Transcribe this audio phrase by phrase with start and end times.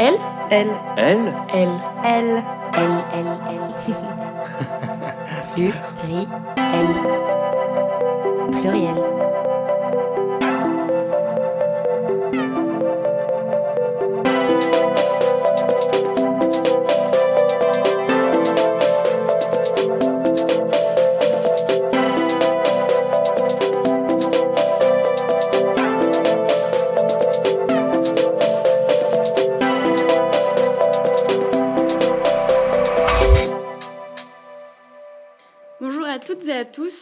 [0.00, 0.16] L
[0.48, 0.70] L.
[0.96, 1.72] L L.
[2.02, 2.42] L.
[2.72, 3.64] L, L, L.
[5.52, 6.26] Pluriel.
[8.50, 9.19] Pluriel.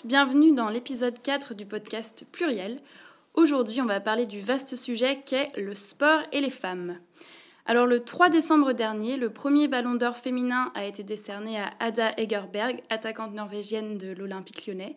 [0.08, 2.80] Bienvenue dans l'épisode 4 du podcast Pluriel.
[3.34, 6.96] Aujourd'hui, on va parler du vaste sujet qu'est le sport et les femmes.
[7.66, 12.14] Alors le 3 décembre dernier, le premier ballon d'or féminin a été décerné à Ada
[12.16, 14.96] Egerberg, attaquante norvégienne de l'Olympique lyonnais.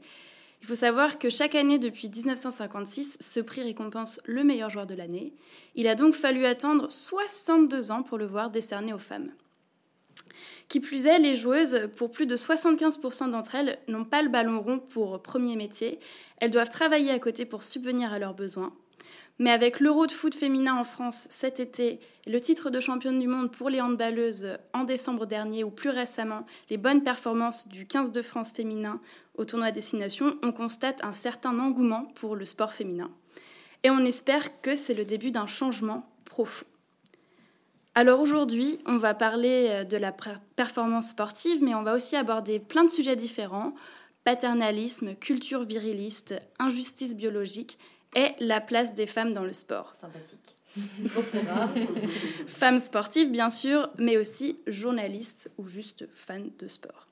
[0.62, 4.96] Il faut savoir que chaque année depuis 1956, ce prix récompense le meilleur joueur de
[4.96, 5.34] l'année.
[5.76, 9.32] Il a donc fallu attendre 62 ans pour le voir décerné aux femmes.
[10.72, 14.62] Qui plus est, les joueuses, pour plus de 75% d'entre elles, n'ont pas le ballon
[14.62, 16.00] rond pour premier métier.
[16.38, 18.72] Elles doivent travailler à côté pour subvenir à leurs besoins.
[19.38, 23.28] Mais avec l'Euro de foot féminin en France cet été, le titre de championne du
[23.28, 28.14] monde pour les handballeuses en décembre dernier ou plus récemment les bonnes performances du 15
[28.14, 29.02] de France féminin
[29.36, 33.12] au tournoi Destination, on constate un certain engouement pour le sport féminin.
[33.84, 36.66] Et on espère que c'est le début d'un changement profond.
[37.94, 40.14] Alors aujourd'hui, on va parler de la
[40.56, 43.74] performance sportive, mais on va aussi aborder plein de sujets différents
[44.24, 47.80] paternalisme, culture viriliste, injustice biologique
[48.16, 49.96] et la place des femmes dans le sport.
[50.00, 50.56] Sympathique.
[52.48, 57.08] Femmes sportives, bien sûr, mais aussi journalistes ou juste fans de sport.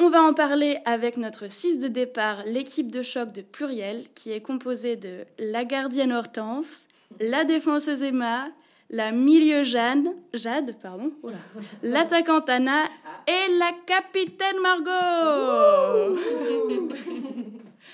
[0.00, 4.30] On va en parler avec notre 6 de départ, l'équipe de choc de Pluriel, qui
[4.30, 6.86] est composée de la gardienne Hortense,
[7.20, 8.48] la défenseuse Emma,
[8.90, 11.12] la milieu Jeanne, Jade, pardon,
[11.82, 12.84] l'attaquante Anna
[13.26, 16.18] et la capitaine Margot.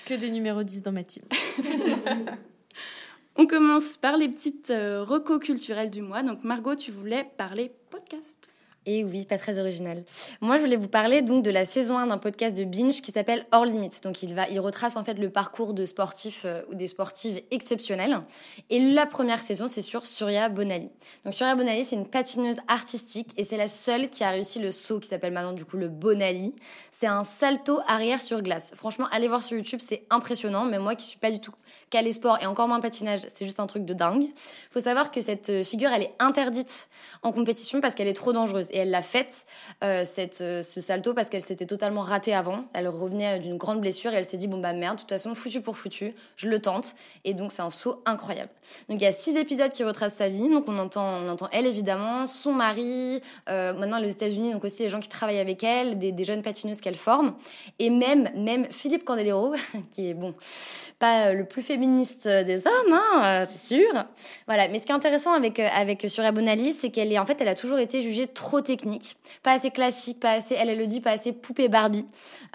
[0.05, 1.23] Que des numéros 10 dans ma team.
[3.37, 6.23] On commence par les petites euh, recos culturelles du mois.
[6.23, 8.47] Donc Margot, tu voulais parler podcast.
[8.87, 10.03] Et oui, pas très original.
[10.41, 13.11] Moi, je voulais vous parler donc de la saison 1 d'un podcast de Binge qui
[13.11, 14.03] s'appelle Hors Limite.
[14.03, 17.41] Donc, il, va, il retrace en fait le parcours de sportifs euh, ou des sportives
[17.49, 18.19] exceptionnels.
[18.69, 20.91] Et la première saison, c'est sur Surya Bonali.
[21.23, 24.71] Donc, Surya Bonali, c'est une patineuse artistique et c'est la seule qui a réussi le
[24.71, 26.53] saut qui s'appelle maintenant du coup le Bonali.
[26.91, 28.71] C'est un salto arrière sur glace.
[28.75, 30.63] Franchement, allez voir sur YouTube, c'est impressionnant.
[30.63, 31.53] Mais moi qui suis pas du tout
[31.89, 34.27] calé sport et encore moins patinage, c'est juste un truc de dingue.
[34.69, 36.87] Faut savoir que cette figure, elle est interdite
[37.23, 39.45] en compétition parce qu'elle est trop dangereuse et elle l'a faite,
[39.83, 42.65] euh, cette, euh, ce salto, parce qu'elle s'était totalement ratée avant.
[42.73, 45.33] Elle revenait d'une grande blessure et elle s'est dit bon bah merde, de toute façon,
[45.33, 46.95] foutu pour foutu, je le tente.
[47.23, 48.49] Et donc c'est un saut incroyable.
[48.89, 50.49] Donc il y a six épisodes qui retracent sa vie.
[50.49, 54.83] Donc on entend, on entend elle évidemment, son mari, euh, maintenant les États-Unis, donc aussi
[54.83, 57.33] les gens qui travaillent avec elle, des, des jeunes patineuses qu'elle forme,
[57.79, 59.55] et même même Philippe Candelero,
[59.91, 60.33] qui est bon,
[60.99, 64.05] pas le plus féministe des hommes, hein, c'est sûr.
[64.47, 64.67] Voilà.
[64.67, 67.47] Mais ce qui est intéressant avec avec Surya Bonali, c'est qu'elle est en fait, elle
[67.47, 70.99] a toujours été jugée trop technique, pas assez classique, pas assez, elle, elle le dit,
[70.99, 72.05] pas assez poupée Barbie.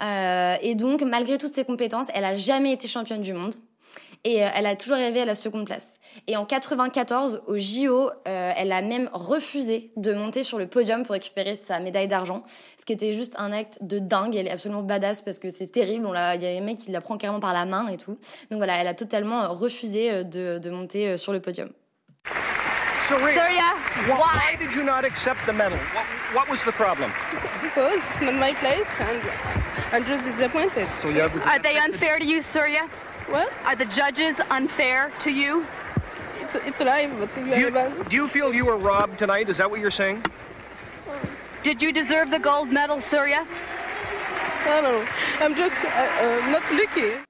[0.01, 3.55] Euh, et donc, malgré toutes ses compétences, elle a jamais été championne du monde.
[4.23, 5.95] Et euh, elle a toujours rêvé à la seconde place.
[6.27, 11.01] Et en 94, au JO, euh, elle a même refusé de monter sur le podium
[11.01, 12.43] pour récupérer sa médaille d'argent,
[12.77, 14.35] ce qui était juste un acte de dingue.
[14.35, 16.07] Elle est absolument badass parce que c'est terrible.
[16.07, 18.17] Il y a un mec qui la prend carrément par la main et tout.
[18.51, 21.69] Donc voilà, elle a totalement refusé de monter sur le podium.
[23.11, 23.69] Surya, Surya,
[24.07, 24.55] why, why?
[24.57, 25.77] did you not accept the medal?
[25.77, 27.11] What, what was the problem?
[27.61, 29.21] Because it's not my place and
[29.91, 30.87] I'm just disappointed.
[31.45, 32.89] Are they unfair to you, Surya?
[33.27, 33.51] What?
[33.65, 35.67] Are the judges unfair to you?
[36.39, 39.49] It's, it's alive, but you Do you, do you feel you were robbed tonight?
[39.49, 40.23] Is that what you're saying?
[41.63, 43.45] Did you deserve the gold medal, Surya?
[43.45, 45.07] I don't know.
[45.39, 47.25] I'm just uh, uh, not lucky.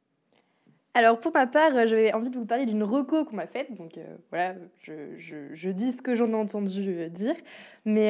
[0.94, 3.74] Alors pour ma part, euh, j'avais envie de vous parler d'une reco qu'on m'a faite.
[3.76, 7.36] Donc euh, voilà, je, dis ce que j'en ai entendu euh, dire.
[7.86, 8.08] Mais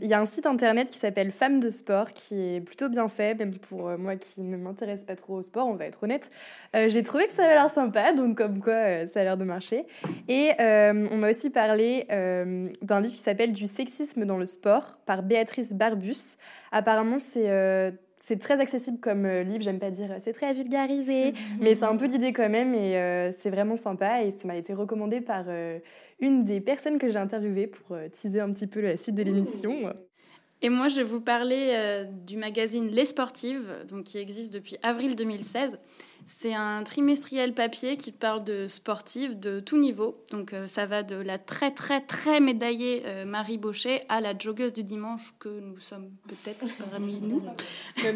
[0.00, 3.08] il y a un site internet qui s'appelle Femmes de Sport qui est plutôt bien
[3.08, 6.30] fait, même pour moi qui ne m'intéresse pas trop au sport, on va être honnête.
[6.72, 9.86] J'ai trouvé que ça avait l'air sympa, donc comme quoi ça a l'air de marcher.
[10.28, 15.24] Et on m'a aussi parlé d'un livre qui s'appelle Du sexisme dans le sport par
[15.24, 16.36] Béatrice Barbus.
[16.70, 17.48] Apparemment, c'est
[18.24, 21.96] c'est très accessible comme euh, livre, j'aime pas dire c'est très vulgarisé, mais c'est un
[21.96, 25.46] peu l'idée quand même et euh, c'est vraiment sympa et ça m'a été recommandé par
[25.48, 25.80] euh,
[26.20, 29.92] une des personnes que j'ai interviewées pour teaser un petit peu la suite de l'émission.
[30.64, 34.76] Et moi, je vais vous parler euh, du magazine Les Sportives, donc, qui existe depuis
[34.84, 35.78] avril 2016.
[36.26, 40.22] C'est un trimestriel papier qui parle de sportives de tout niveau.
[40.30, 44.36] Donc euh, ça va de la très très très médaillée euh, Marie Baucher à la
[44.36, 47.42] joggeuse du dimanche que nous sommes peut-être parmi nous.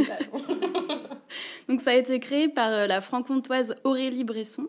[1.69, 4.69] Donc ça a été créé par euh, la franc-comtoise Aurélie Bresson.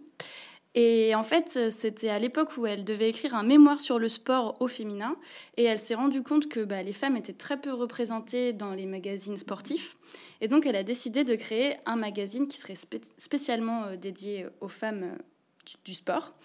[0.80, 4.62] Et en fait, c'était à l'époque où elle devait écrire un mémoire sur le sport
[4.62, 5.16] au féminin.
[5.58, 8.86] Et elle s'est rendue compte que bah, les femmes étaient très peu représentées dans les
[8.86, 9.98] magazines sportifs.
[10.40, 12.78] Et donc, elle a décidé de créer un magazine qui serait
[13.18, 16.36] spécialement euh, dédié aux femmes euh, du, sport.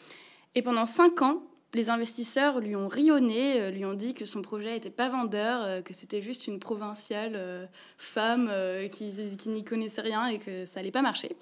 [0.54, 1.42] Et pendant cinq ans,
[1.74, 5.84] les investisseurs lui ont rionné, euh, lui ont dit que son projet n'était pas vendeur,
[5.84, 7.68] que c'était juste une provinciale
[7.98, 8.50] femme
[8.90, 11.36] qui n'y connaissait rien et que ça n'allait pas marcher.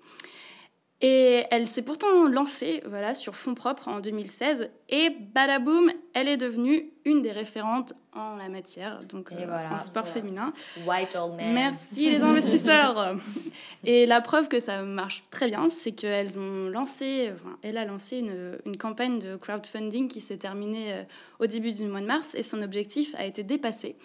[1.03, 6.37] Et elle s'est pourtant lancée voilà, sur fonds propres en 2016 et badaboum, elle est
[6.37, 10.53] devenue une des référentes en la matière, donc euh, en sport féminin.
[10.87, 11.55] White old man.
[11.55, 13.17] Merci les investisseurs.
[13.85, 17.87] et la preuve que ça marche très bien, c'est qu'elles ont lancé, enfin, elle a
[17.87, 21.03] lancé une, une, campagne de crowdfunding qui s'est terminée euh,
[21.39, 23.97] au début du mois de mars et son objectif a été dépassé.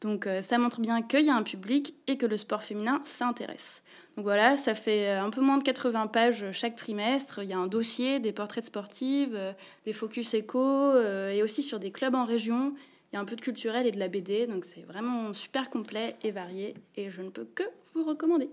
[0.00, 3.00] Donc euh, ça montre bien qu'il y a un public et que le sport féminin
[3.04, 3.82] s'intéresse.
[4.18, 7.38] Donc voilà, ça fait euh, un peu moins de 80 pages chaque trimestre.
[7.44, 9.52] Il y a un dossier, des portraits de sportives, euh,
[9.86, 12.74] des focus éco euh, et aussi sur des clubs en région.
[13.12, 15.70] Il y a un peu de culturel et de la BD, donc c'est vraiment super
[15.70, 17.62] complet et varié et je ne peux que
[17.94, 18.50] vous recommander.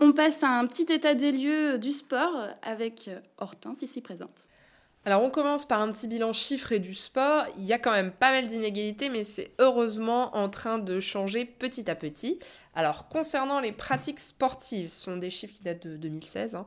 [0.00, 4.48] On passe à un petit état des lieux du sport avec Hortense ici présente.
[5.06, 7.46] Alors on commence par un petit bilan chiffré du sport.
[7.56, 11.46] Il y a quand même pas mal d'inégalités, mais c'est heureusement en train de changer
[11.46, 12.38] petit à petit.
[12.74, 16.54] Alors, concernant les pratiques sportives, ce sont des chiffres qui datent de 2016.
[16.54, 16.66] Hein.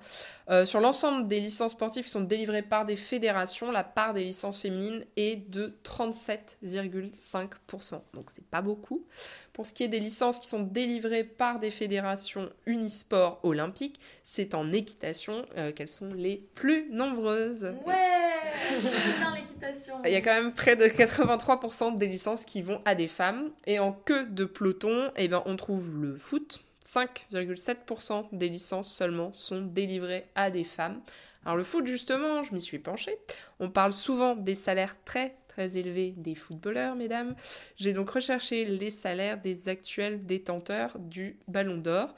[0.49, 4.25] Euh, sur l'ensemble des licences sportives qui sont délivrées par des fédérations, la part des
[4.25, 8.01] licences féminines est de 37,5%.
[8.13, 9.05] Donc, c'est pas beaucoup.
[9.53, 14.55] Pour ce qui est des licences qui sont délivrées par des fédérations unisport olympiques, c'est
[14.55, 17.71] en équitation euh, qu'elles sont les plus nombreuses.
[17.85, 18.23] Ouais,
[18.71, 19.95] j'aime l'équitation.
[20.03, 23.51] Il y a quand même près de 83% des licences qui vont à des femmes.
[23.65, 26.63] Et en queue de peloton, eh ben, on trouve le foot.
[26.83, 31.01] 5,7% des licences seulement sont délivrées à des femmes.
[31.45, 33.17] Alors le foot justement, je m'y suis penchée.
[33.59, 37.35] On parle souvent des salaires très très élevés des footballeurs, mesdames.
[37.77, 42.15] J'ai donc recherché les salaires des actuels détenteurs du Ballon d'Or.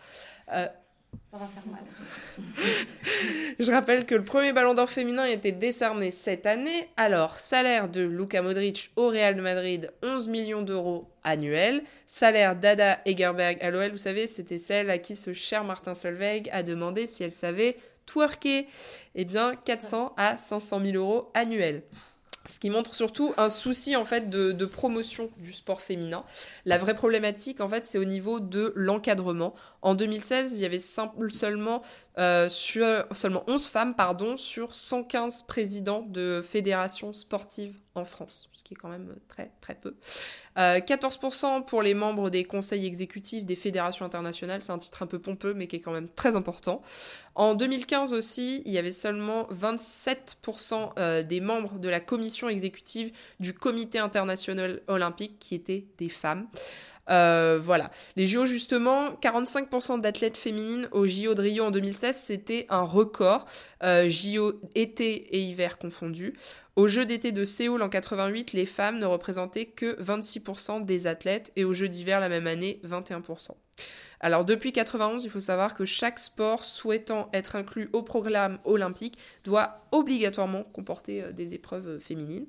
[0.54, 0.68] Euh,
[1.24, 1.84] ça va faire mal.
[3.60, 6.90] Je rappelle que le premier ballon d'or féminin a été décerné cette année.
[6.98, 11.84] Alors, salaire de Luka Modric au Real de Madrid, 11 millions d'euros annuels.
[12.08, 16.50] Salaire d'Ada Egerberg à l'OL, vous savez, c'était celle à qui ce cher Martin Solveig
[16.52, 18.68] a demandé si elle savait twerker.
[19.16, 21.84] Eh bien, 400 à 500 000 euros annuels.
[22.48, 26.24] Ce qui montre surtout un souci en fait de, promotion du sport féminin.
[26.66, 29.54] La vraie problématique en fait c'est au niveau de l'encadrement.
[29.82, 31.82] En 2016 il y avait seulement,
[32.18, 38.74] euh, seulement 11 femmes pardon, sur 115 présidents de fédérations sportives en France, ce qui
[38.74, 39.96] est quand même très très peu.
[40.58, 45.08] 14% euh, pour les membres des conseils exécutifs des fédérations internationales, c'est un titre un
[45.08, 46.82] peu pompeux mais qui est quand même très important.
[47.36, 53.12] En 2015 aussi, il y avait seulement 27% euh, des membres de la commission exécutive
[53.40, 56.48] du comité international olympique qui étaient des femmes.
[57.10, 57.92] Euh, voilà.
[58.16, 63.46] Les JO, justement, 45% d'athlètes féminines au JO de Rio en 2016, c'était un record.
[63.82, 66.34] JO été et hiver confondus.
[66.76, 71.52] Aux Jeux d'été de Séoul en 88, les femmes ne représentaient que 26% des athlètes
[71.56, 73.52] et aux Jeux d'hiver la même année, 21%.
[74.20, 79.18] Alors depuis 91, il faut savoir que chaque sport souhaitant être inclus au programme olympique
[79.44, 82.48] doit obligatoirement comporter euh, des épreuves euh, féminines.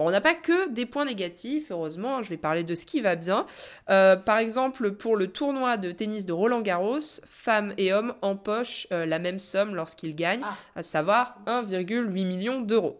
[0.00, 2.86] Bon, on n'a pas que des points négatifs, heureusement, hein, je vais parler de ce
[2.86, 3.44] qui va bien.
[3.90, 8.86] Euh, par exemple, pour le tournoi de tennis de Roland Garros, femmes et hommes empochent
[8.90, 10.56] la même somme lorsqu'ils gagnent, ah.
[10.74, 12.98] à savoir 1,8 million d'euros.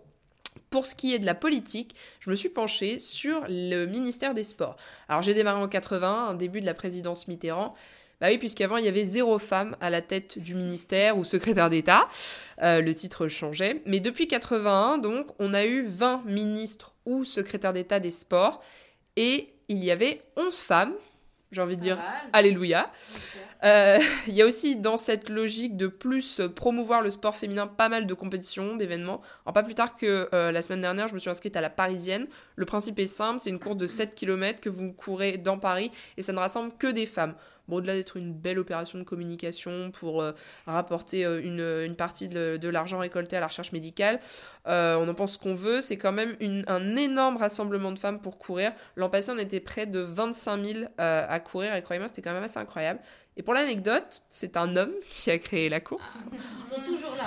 [0.68, 4.44] Pour ce qui est de la politique, je me suis penchée sur le ministère des
[4.44, 4.76] Sports.
[5.08, 7.74] Alors j'ai démarré en 80, un début de la présidence Mitterrand.
[8.20, 11.70] Bah oui, puisqu'avant il y avait zéro femme à la tête du ministère ou secrétaire
[11.70, 12.06] d'État.
[12.62, 13.80] Euh, le titre changeait.
[13.86, 18.62] Mais depuis 81, donc, on a eu 20 ministres ou secrétaires d'État des sports.
[19.16, 20.92] Et il y avait 11 femmes.
[21.50, 21.98] J'ai envie de dire
[22.32, 22.90] Alléluia.
[23.64, 23.98] Euh,
[24.28, 28.06] il y a aussi dans cette logique de plus promouvoir le sport féminin pas mal
[28.06, 29.22] de compétitions, d'événements.
[29.44, 31.70] Alors pas plus tard que euh, la semaine dernière, je me suis inscrite à la
[31.70, 32.26] Parisienne.
[32.54, 35.90] Le principe est simple, c'est une course de 7 km que vous courez dans Paris
[36.18, 37.34] et ça ne rassemble que des femmes.
[37.70, 40.32] Bon, au-delà d'être une belle opération de communication pour euh,
[40.66, 44.18] rapporter euh, une, une, partie de, de l'argent récolté à la recherche médicale,
[44.66, 45.80] euh, on en pense qu'on veut.
[45.80, 48.72] C'est quand même une, un énorme rassemblement de femmes pour courir.
[48.96, 52.42] L'an passé, on était près de 25 000 à courir et croyez-moi, c'était quand même
[52.42, 52.98] assez incroyable.
[53.36, 56.24] Et pour l'anecdote, c'est un homme qui a créé la course.
[56.32, 57.24] Ils sont toujours là.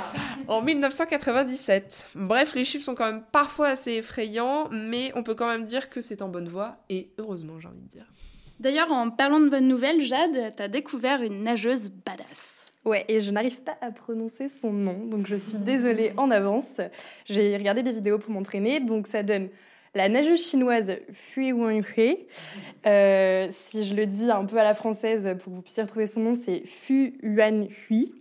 [0.48, 2.10] En 1997.
[2.16, 5.90] Bref, les chiffres sont quand même parfois assez effrayants, mais on peut quand même dire
[5.90, 8.06] que c'est en bonne voie, et heureusement, j'ai envie de dire.
[8.64, 12.66] D'ailleurs, en parlant de bonnes nouvelles, Jade, t'as découvert une nageuse badass.
[12.86, 16.80] Ouais, et je n'arrive pas à prononcer son nom, donc je suis désolée en avance.
[17.26, 19.50] J'ai regardé des vidéos pour m'entraîner, donc ça donne
[19.96, 22.20] la nageuse chinoise Fui Wenhui.
[22.86, 26.08] Euh, si je le dis un peu à la française pour que vous puissiez retrouver
[26.08, 28.14] son nom, c'est Fu Yuan Hui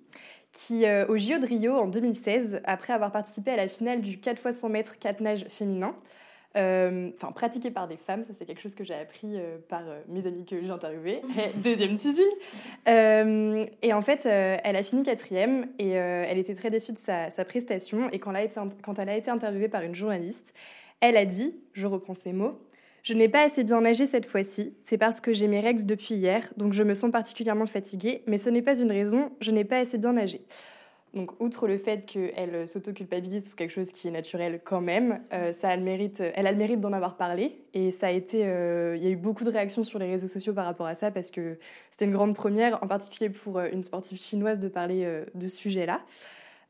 [0.50, 4.18] qui, euh, au JO de Rio en 2016, après avoir participé à la finale du
[4.18, 5.94] 4 x 100 mètres 4 nages féminin,
[6.54, 10.00] enfin pratiqué par des femmes, ça c'est quelque chose que j'ai appris euh, par euh,
[10.08, 11.20] mes amis que j'ai interviewés.
[11.62, 12.26] Deuxième teasing.
[12.88, 16.92] Euh, et en fait, euh, elle a fini quatrième et euh, elle était très déçue
[16.92, 18.08] de sa, sa prestation.
[18.10, 20.54] Et quand elle, a été, quand elle a été interviewée par une journaliste,
[21.00, 22.58] elle a dit, je reprends ses mots,
[23.02, 26.14] je n'ai pas assez bien nagé cette fois-ci, c'est parce que j'ai mes règles depuis
[26.14, 29.64] hier, donc je me sens particulièrement fatiguée, mais ce n'est pas une raison, je n'ai
[29.64, 30.42] pas assez bien nagé.
[31.14, 35.52] Donc, outre le fait qu'elle s'auto-culpabilise pour quelque chose qui est naturel quand même, euh,
[35.52, 37.58] ça a le mérite, elle a le mérite d'en avoir parlé.
[37.74, 40.28] Et ça a été, euh, il y a eu beaucoup de réactions sur les réseaux
[40.28, 41.58] sociaux par rapport à ça parce que
[41.90, 45.56] c'était une grande première, en particulier pour euh, une sportive chinoise, de parler de ce
[45.56, 46.00] sujet-là.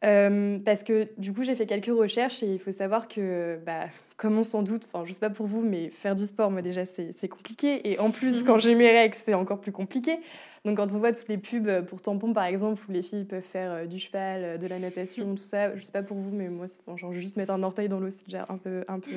[0.01, 4.37] Parce que du coup, j'ai fait quelques recherches et il faut savoir que, bah, comme
[4.37, 6.85] on s'en doute, enfin, je sais pas pour vous, mais faire du sport, moi déjà,
[6.85, 7.89] c'est compliqué.
[7.89, 10.19] Et en plus, quand j'ai mes règles, c'est encore plus compliqué.
[10.65, 13.43] Donc, quand on voit toutes les pubs pour tampons, par exemple, où les filles peuvent
[13.43, 16.31] faire euh, du cheval, euh, de la natation, tout ça, je sais pas pour vous,
[16.31, 19.01] mais moi, bon, genre, juste mettre un orteil dans l'eau, c'est déjà un peu, un
[19.01, 19.11] peu,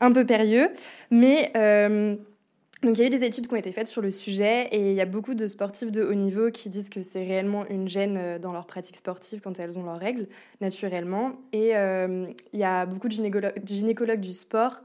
[0.00, 0.70] un peu périlleux.
[1.10, 1.52] Mais.
[1.56, 2.16] Euh,
[2.82, 4.90] donc il y a eu des études qui ont été faites sur le sujet et
[4.90, 7.88] il y a beaucoup de sportifs de haut niveau qui disent que c'est réellement une
[7.88, 10.28] gêne dans leur pratique sportive quand elles ont leurs règles,
[10.60, 11.32] naturellement.
[11.54, 13.14] Et il y a beaucoup de
[13.64, 14.82] gynécologues, du sport,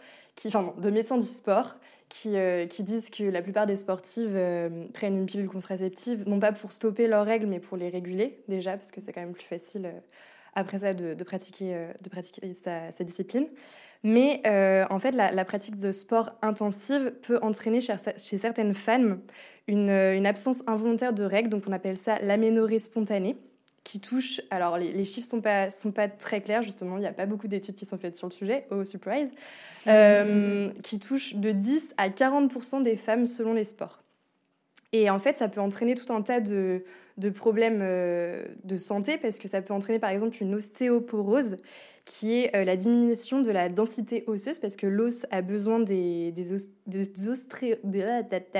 [0.48, 1.76] enfin de médecins du sport,
[2.12, 6.42] qui, euh, qui, disent que la plupart des sportives euh, prennent une pilule contraceptive, non
[6.42, 9.32] pas pour stopper leurs règles, mais pour les réguler déjà, parce que c'est quand même
[9.32, 10.00] plus facile euh,
[10.54, 13.48] après ça de, pratiquer, de pratiquer sa, discipline.
[14.04, 14.42] Mais
[14.90, 19.22] en fait, la, pratique de sport intensive peut entraîner chez, chez certaines femmes
[19.68, 23.38] une, une, absence involontaire de règles, donc on appelle ça l'aménorrhée spontanée,
[23.92, 24.40] qui touche.
[24.52, 27.12] Alors, les, les chiffres ne sont pas, sont pas très clairs, justement, il n'y a
[27.12, 29.32] pas beaucoup d'études qui sont faites sur le sujet, oh surprise,
[29.88, 34.02] euh, qui touche de 10 à 40% des femmes selon les sports.
[34.94, 36.86] Et en fait, ça peut entraîner tout un tas de,
[37.18, 41.58] de problèmes euh, de santé, parce que ça peut entraîner par exemple une ostéoporose,
[42.06, 46.32] qui est euh, la diminution de la densité osseuse, parce que l'os a besoin des,
[46.32, 47.80] des, os, des ostré...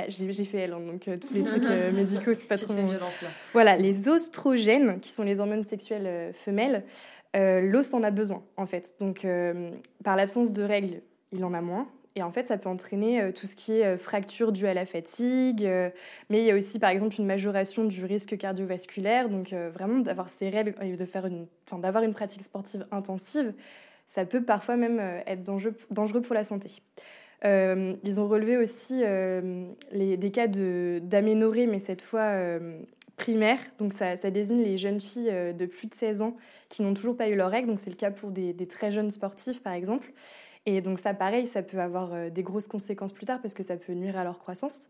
[0.08, 2.74] J'ai fait elle, hein, donc euh, tous les trucs euh, médicaux, c'est pas trop...
[2.74, 3.28] violence, là.
[3.52, 6.84] Voilà, les oestrogènes, qui sont les hormones sexuelles femelles,
[7.34, 8.94] l'os en a besoin, en fait.
[9.00, 9.26] Donc,
[10.04, 11.00] par l'absence de règles,
[11.32, 11.88] il en a moins.
[12.14, 14.74] Et en fait, ça peut entraîner euh, tout ce qui est euh, fracture due à
[14.74, 15.88] la fatigue, euh,
[16.28, 19.28] mais il y a aussi, par exemple, une majoration du risque cardiovasculaire.
[19.28, 21.46] Donc, vraiment, d'avoir ces règles de faire une,
[21.78, 23.54] d'avoir une pratique sportive intensive,
[24.06, 26.82] ça peut parfois même être dangereux, pour la santé.
[27.44, 29.02] Ils ont relevé aussi
[29.92, 32.78] des cas d'aménorrhée, mais cette fois euh,
[33.16, 33.58] primaire.
[33.78, 36.36] Donc ça, ça, désigne les jeunes filles de plus de 16 ans
[36.68, 37.68] qui n'ont toujours pas eu leurs règles.
[37.68, 40.12] Donc c'est le cas pour des, des, très jeunes sportifs, par exemple.
[40.66, 43.76] Et donc ça, pareil, ça peut avoir des grosses conséquences plus tard parce que ça
[43.76, 44.86] peut nuire à leur croissance.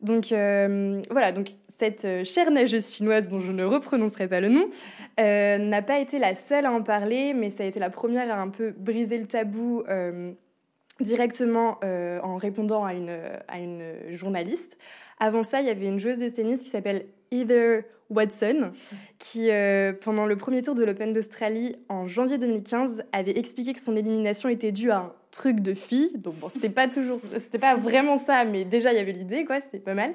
[0.00, 4.48] Donc euh, voilà, donc cette euh, chère nageuse chinoise dont je ne reprononcerai pas le
[4.48, 4.68] nom
[5.18, 8.30] euh, n'a pas été la seule à en parler, mais ça a été la première
[8.30, 9.84] à un peu briser le tabou
[11.00, 14.78] directement en répondant à une, à une journaliste.
[15.18, 18.72] Avant ça, il y avait une joueuse de tennis qui s'appelle Heather Watson,
[19.18, 23.80] qui, euh, pendant le premier tour de l'Open d'Australie en janvier 2015, avait expliqué que
[23.80, 26.12] son élimination était due à un truc de fille.
[26.16, 29.44] Donc bon, c'était pas toujours, c'était pas vraiment ça, mais déjà il y avait l'idée,
[29.44, 30.14] quoi, c'était pas mal.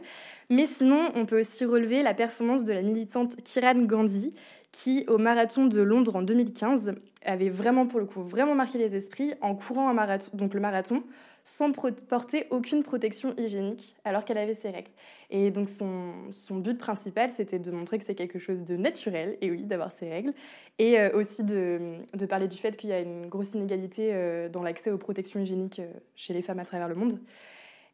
[0.49, 4.33] Mais sinon, on peut aussi relever la performance de la militante Kiran Gandhi,
[4.71, 8.95] qui, au marathon de Londres en 2015, avait vraiment, pour le coup, vraiment marqué les
[8.95, 9.93] esprits en courant
[10.33, 11.03] donc le marathon,
[11.43, 14.91] sans porter aucune protection hygiénique alors qu'elle avait ses règles.
[15.29, 19.37] Et donc son, son but principal, c'était de montrer que c'est quelque chose de naturel,
[19.41, 20.33] et oui, d'avoir ses règles,
[20.77, 24.49] et euh, aussi de, de, parler du fait qu'il y a une grosse inégalité euh,
[24.49, 27.19] dans l'accès aux protections hygiéniques euh, chez les femmes à travers le monde.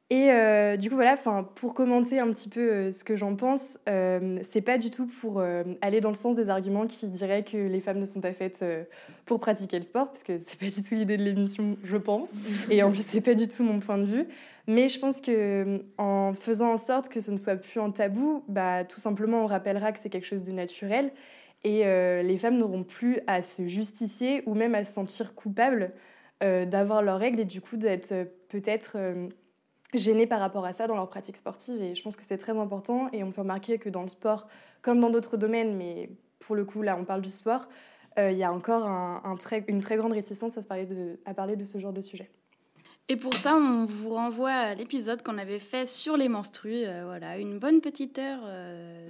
[0.10, 1.18] Et euh, du coup, voilà,
[1.56, 5.06] pour commenter un petit peu euh, ce que j'en pense, euh, c'est pas du tout
[5.06, 5.44] pour
[5.82, 8.64] aller dans le sens des arguments qui diraient que les femmes ne sont pas faites
[9.26, 12.30] pour pratiquer le sport, parce que c'est pas du tout l'idée de l'émission, je pense.
[12.70, 14.28] Et en plus, c'est pas du tout mon point de vue.
[14.70, 18.44] Mais je pense que en faisant en sorte que ce ne soit plus un tabou,
[18.48, 21.12] bah, tout simplement, on rappellera que c'est quelque chose de naturel.
[21.64, 25.92] Et les femmes n'auront plus à se justifier ou même à se sentir coupables
[26.40, 28.14] d'avoir leurs règles et du coup d'être
[28.48, 28.96] peut-être
[29.94, 31.82] gênés par rapport à ça dans leur pratique sportive.
[31.82, 33.10] Et je pense que c'est très important.
[33.14, 34.48] Et on peut remarquer que dans le sport,
[34.82, 37.68] comme dans d'autres domaines, mais pour le coup, là, on parle du sport,
[38.20, 41.20] euh, il y a encore un, très, une très grande réticence à, se parler de,
[41.26, 42.30] à parler de ce genre de sujet.
[43.10, 46.84] Et pour ça, on vous renvoie à l'épisode qu'on avait fait sur les menstrues.
[46.86, 49.08] Euh, voilà, une bonne petite heure euh,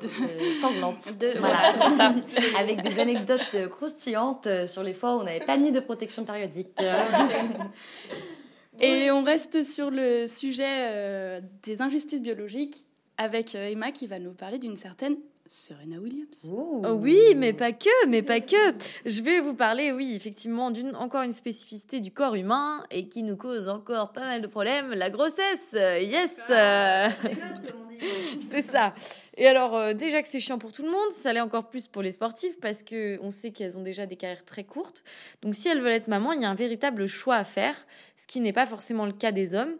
[0.00, 0.52] de...
[0.52, 1.16] sanglante.
[1.20, 1.38] De...
[1.38, 2.12] Voilà, ça.
[2.58, 6.76] Avec des anecdotes croustillantes sur les fois où on n'avait pas mis de protection périodique.
[8.80, 12.84] Et on reste sur le sujet euh, des injustices biologiques
[13.16, 15.16] avec euh, Emma qui va nous parler d'une certaine
[15.48, 16.50] Serena Williams.
[16.50, 18.74] Oh oui, mais pas que, mais pas que.
[19.04, 23.22] Je vais vous parler, oui, effectivement, d'une encore une spécificité du corps humain et qui
[23.22, 25.72] nous cause encore pas mal de problèmes, la grossesse.
[25.72, 26.36] Yes.
[28.50, 28.94] c'est ça.
[29.36, 31.86] Et alors, euh, déjà que c'est chiant pour tout le monde, ça l'est encore plus
[31.86, 35.02] pour les sportifs parce que on sait qu'elles ont déjà des carrières très courtes.
[35.42, 37.74] Donc, si elles veulent être maman, il y a un véritable choix à faire,
[38.16, 39.76] ce qui n'est pas forcément le cas des hommes.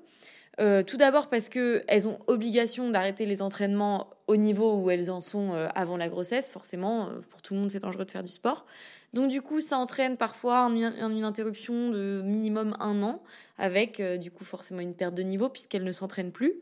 [0.58, 5.20] Euh, tout d'abord parce qu'elles ont obligation d'arrêter les entraînements au niveau où elles en
[5.20, 6.50] sont euh, avant la grossesse.
[6.50, 8.64] Forcément, pour tout le monde, c'est dangereux de faire du sport.
[9.12, 13.22] Donc du coup, ça entraîne parfois une interruption de minimum un an,
[13.56, 16.54] avec du coup forcément une perte de niveau puisqu'elles ne s'entraînent plus.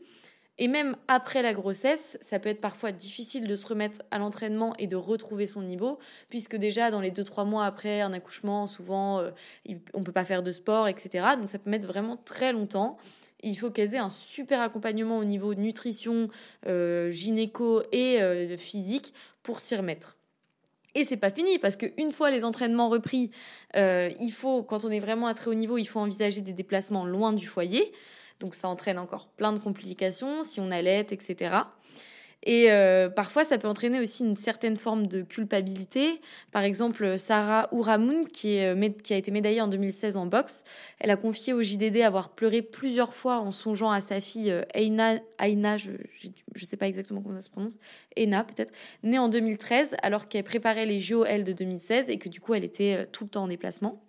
[0.57, 4.73] Et même après la grossesse, ça peut être parfois difficile de se remettre à l'entraînement
[4.77, 5.99] et de retrouver son niveau,
[6.29, 9.31] puisque déjà dans les 2-3 mois après un accouchement, souvent euh,
[9.93, 11.35] on ne peut pas faire de sport, etc.
[11.37, 12.97] Donc ça peut mettre vraiment très longtemps.
[13.41, 16.29] Il faut qu'elles aient un super accompagnement au niveau nutrition,
[16.67, 19.13] euh, gynéco et euh, physique
[19.43, 20.17] pour s'y remettre.
[20.95, 23.29] Et c'est pas fini parce qu'une fois les entraînements repris,
[23.75, 27.05] il faut, quand on est vraiment à très haut niveau, il faut envisager des déplacements
[27.05, 27.91] loin du foyer.
[28.39, 31.55] Donc ça entraîne encore plein de complications si on allait, etc.
[32.43, 36.21] Et euh, parfois, ça peut entraîner aussi une certaine forme de culpabilité.
[36.51, 38.75] Par exemple, Sarah Ouramoun, qui, euh,
[39.09, 40.63] a été médaillée en 2016 en boxe,
[40.99, 44.63] elle a confié au JDD avoir pleuré plusieurs fois en songeant à sa fille euh,
[44.73, 47.79] Aina, Aina je ne sais pas exactement comment ça se prononce,
[48.15, 48.71] Aina peut-être,
[49.03, 52.53] née en 2013, alors qu'elle préparait les JO, elle, de 2016, et que du coup,
[52.53, 54.01] elle était tout le temps en déplacement.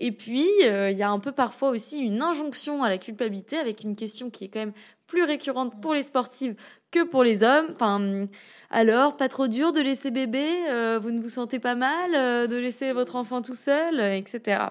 [0.00, 3.58] Et puis, euh, il y a un peu parfois aussi une injonction à la culpabilité
[3.58, 4.72] avec une question qui est quand même
[5.06, 6.56] plus récurrente pour les sportives
[6.90, 7.66] que pour les hommes.
[7.70, 8.26] Enfin,
[8.70, 10.46] alors, pas trop dur de laisser bébé?
[10.70, 14.62] Euh, Vous ne vous sentez pas mal euh, de laisser votre enfant tout seul, etc.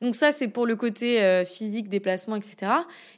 [0.00, 2.72] Donc ça, c'est pour le côté euh, physique, déplacement, etc.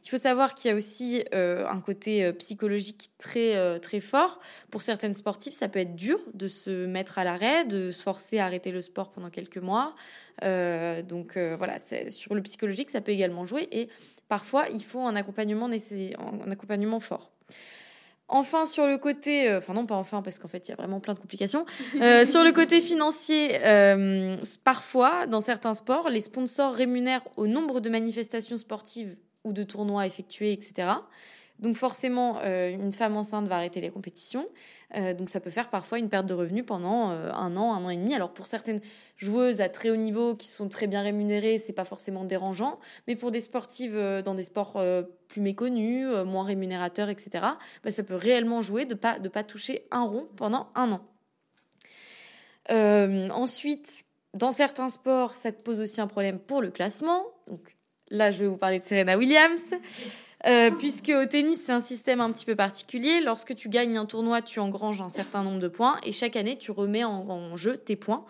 [0.05, 4.41] Il faut savoir qu'il y a aussi euh, un côté euh, psychologique très, fort.
[4.71, 8.39] Pour certaines sportives, ça peut être dur de se mettre à l'arrêt, de se forcer
[8.39, 9.95] à arrêter le sport pendant quelques mois.
[10.43, 13.69] donc voilà, sur le psychologique, ça peut également jouer.
[13.71, 13.89] Et
[14.29, 17.31] parfois, il faut un accompagnement, un accompagnement fort.
[18.35, 21.01] Enfin, sur le côté, euh, non pas enfin parce qu'en fait il y a vraiment
[21.01, 21.67] plein de complications.
[22.01, 27.81] Euh, sur le côté financier, euh, parfois dans certains sports, les sponsors rémunèrent au nombre
[27.81, 30.89] de manifestations sportives ou de tournois effectués, etc.
[31.63, 34.49] Donc forcément, euh, une femme enceinte va arrêter les compétitions.
[34.97, 37.85] Euh, donc ça peut faire parfois une perte de revenus pendant euh, un an, un
[37.85, 38.15] an et demi.
[38.15, 38.81] Alors pour certaines
[39.17, 42.81] joueuses à très haut niveau qui sont très bien rémunérées, c'est pas forcément dérangeant.
[43.07, 44.83] Mais pour des sportives dans des sports
[45.29, 47.31] plus méconnus, moins rémunérateurs, etc.,
[47.85, 51.01] bah, ça peut réellement jouer de pas de pas toucher un rond pendant un an.
[53.31, 57.23] ensuite, dans certains sports, ça pose aussi un problème pour le classement.
[57.47, 57.77] Donc
[58.09, 59.63] là, je vais vous parler de Serena Williams.
[60.47, 63.21] Euh, puisque au tennis, c'est un système un petit peu particulier.
[63.21, 66.57] Lorsque tu gagnes un tournoi, tu engranges un certain nombre de points et chaque année,
[66.57, 68.25] tu remets en, jeu tes points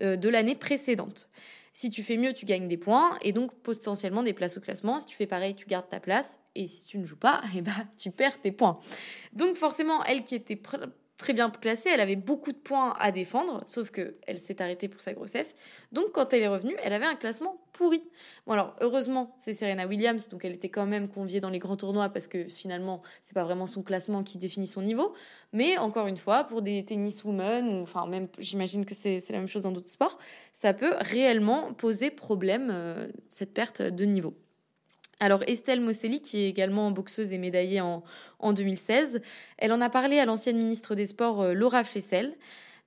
[0.00, 1.28] euh, de l'année précédente.
[1.74, 4.98] Si tu fais mieux, tu gagnes des points et donc potentiellement des places au classement.
[4.98, 6.38] Si tu fais pareil, tu gardes ta place.
[6.54, 8.80] Et si tu ne joues pas, eh ben, tu perds tes points.
[9.32, 10.56] Donc forcément, elle qui était
[11.18, 14.88] très bien classée, elle avait beaucoup de points à défendre, sauf que elle s'est arrêtée
[14.88, 15.56] pour sa grossesse.
[15.92, 18.02] Donc quand elle est revenue, elle avait un classement pourri.
[18.46, 21.76] Bon alors heureusement, c'est Serena Williams, donc elle était quand même conviée dans les grands
[21.76, 25.12] tournois parce que finalement, c'est pas vraiment son classement qui définit son niveau,
[25.52, 29.48] mais encore une fois, pour des tenniswomen ou enfin même j'imagine que c'est la même
[29.48, 30.18] chose dans d'autres sports,
[30.52, 34.34] ça peut réellement poser problème euh, cette perte de niveau.
[35.20, 38.02] Alors Estelle Mosselli, qui est également boxeuse et médaillée en,
[38.52, 39.20] 2016,
[39.58, 42.36] elle en a parlé à l'ancienne ministre des Sports euh, Laura Flessel.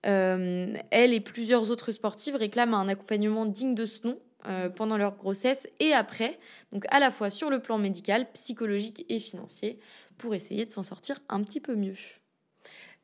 [0.05, 4.97] Euh, elle et plusieurs autres sportives réclament un accompagnement digne de ce nom euh, pendant
[4.97, 6.39] leur grossesse et après,
[6.71, 9.77] donc à la fois sur le plan médical, psychologique et financier,
[10.17, 11.97] pour essayer de s'en sortir un petit peu mieux.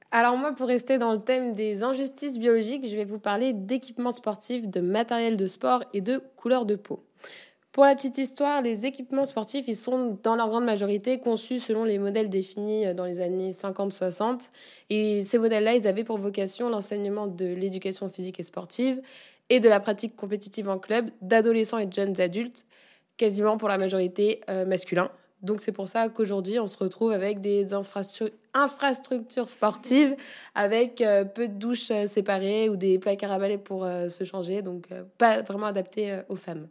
[0.10, 4.12] Alors moi, pour rester dans le thème des injustices biologiques, je vais vous parler d'équipements
[4.12, 7.04] sportifs, de matériel de sport et de couleur de peau.
[7.78, 11.84] Pour la petite histoire, les équipements sportifs, ils sont dans leur grande majorité conçus selon
[11.84, 14.50] les modèles définis euh, dans les années 50-60.
[14.90, 19.00] Et ces modèles-là, ils avaient pour vocation l'enseignement de l'éducation physique et sportive
[19.52, 22.66] et de la pratique compétitive en club d'adolescents et de jeunes adultes,
[23.16, 25.12] quasiment pour la majorité euh, masculins.
[25.44, 30.16] Donc c'est pour ça qu'aujourd'hui, on se retrouve avec des infrastructures sportives,
[30.56, 34.88] avec euh, peu de douches séparées ou des placards à balai pour se changer, donc
[35.20, 36.68] pas vraiment adapté aux femmes.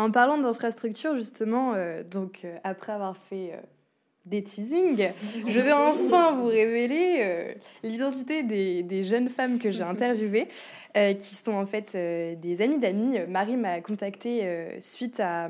[0.00, 1.74] En parlant d'infrastructures, justement,
[2.10, 3.52] donc après avoir fait
[4.26, 5.10] des teasings,
[5.46, 10.48] je vais enfin vous révéler l'identité des, des, jeunes femmes que j'ai interviewées.
[10.96, 13.18] Euh, qui sont en fait euh, des amis d'amis.
[13.28, 15.48] Marie m'a contactée euh, suite à,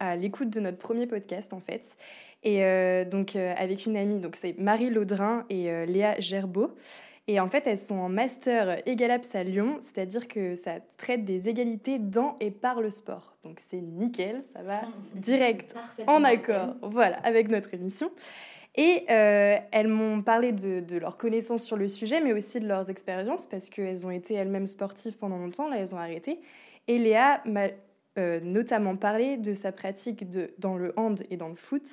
[0.00, 1.96] à l'écoute de notre premier podcast en fait.
[2.42, 2.62] Et
[3.04, 6.74] donc avec une amie, donc c'est Marie Laudrin et Léa Gerbeau.
[7.30, 11.48] Et en fait, elles sont en master Egalaps à Lyon, c'est-à-dire que ça traite des
[11.48, 13.36] égalités dans et par le sport.
[13.44, 14.80] Donc c'est nickel, ça va
[15.14, 15.72] direct
[16.08, 18.10] en accord voilà, avec notre émission.
[18.74, 22.66] Et euh, elles m'ont parlé de, de leurs connaissances sur le sujet, mais aussi de
[22.66, 26.40] leurs expériences, parce qu'elles ont été elles-mêmes sportives pendant longtemps, là elles ont arrêté.
[26.88, 27.68] Et Léa m'a
[28.18, 31.84] euh, notamment parlé de sa pratique de, dans le hand et dans le foot,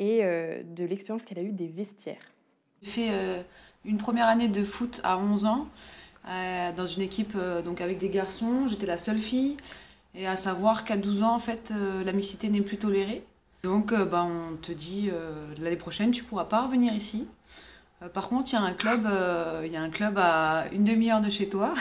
[0.00, 2.32] et euh, de l'expérience qu'elle a eue des vestiaires.
[2.82, 3.44] J'ai fait
[3.84, 5.68] une première année de foot à 11 ans,
[6.76, 9.56] dans une équipe donc avec des garçons, j'étais la seule fille,
[10.14, 11.72] et à savoir qu'à 12 ans, en fait,
[12.04, 13.24] la mixité n'est plus tolérée.
[13.62, 17.28] Donc, euh, bah, on te dit euh, l'année prochaine, tu pourras pas revenir ici.
[18.02, 19.08] Euh, par contre, il y a un club,
[19.64, 21.74] il y a un club à une demi-heure de chez toi.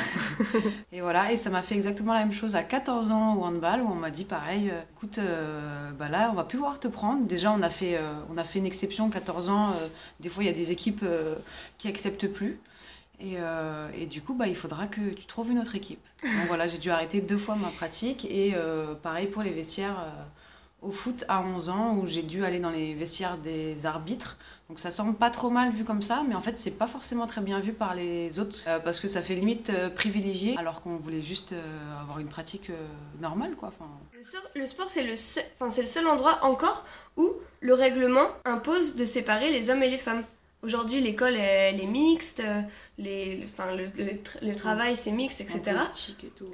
[0.92, 3.82] et voilà, et ça m'a fait exactement la même chose à 14 ans au handball
[3.82, 5.20] où on m'a dit pareil, écoute,
[5.98, 7.26] bah là, on va plus pouvoir te prendre.
[7.26, 9.74] Déjà, on a fait, on a fait une exception, 14 ans.
[10.20, 11.06] des fois, il y a des équipes
[11.78, 12.60] qui acceptent plus.
[13.20, 13.38] Et,
[14.00, 16.02] et, du coup, bah, il faudra que tu trouves une autre équipe.
[16.24, 18.26] Donc voilà, j'ai dû arrêter deux fois ma pratique.
[18.26, 18.54] Et
[19.02, 20.06] pareil pour les vestiaires
[20.82, 24.38] au foot à 11 ans où j'ai dû aller dans les vestiaires des arbitres.
[24.68, 27.28] Donc ça semble pas trop mal vu comme ça, mais en fait c'est pas forcément
[27.28, 30.82] très bien vu par les autres euh, parce que ça fait limite euh, privilégié alors
[30.82, 32.72] qu'on voulait juste euh, avoir une pratique
[33.20, 33.68] normale quoi.
[33.68, 33.90] Enfin...
[34.56, 36.86] Le, sport c'est le, seul, le seul endroit encore
[37.18, 40.24] où le règlement impose de séparer les hommes et les femmes.
[40.64, 42.42] Aujourd'hui l'école elle, est mixte,
[42.98, 43.86] les, enfin, le,
[44.42, 45.62] le, travail c'est mixte, etc.
[45.76, 46.50] En politique, et tout.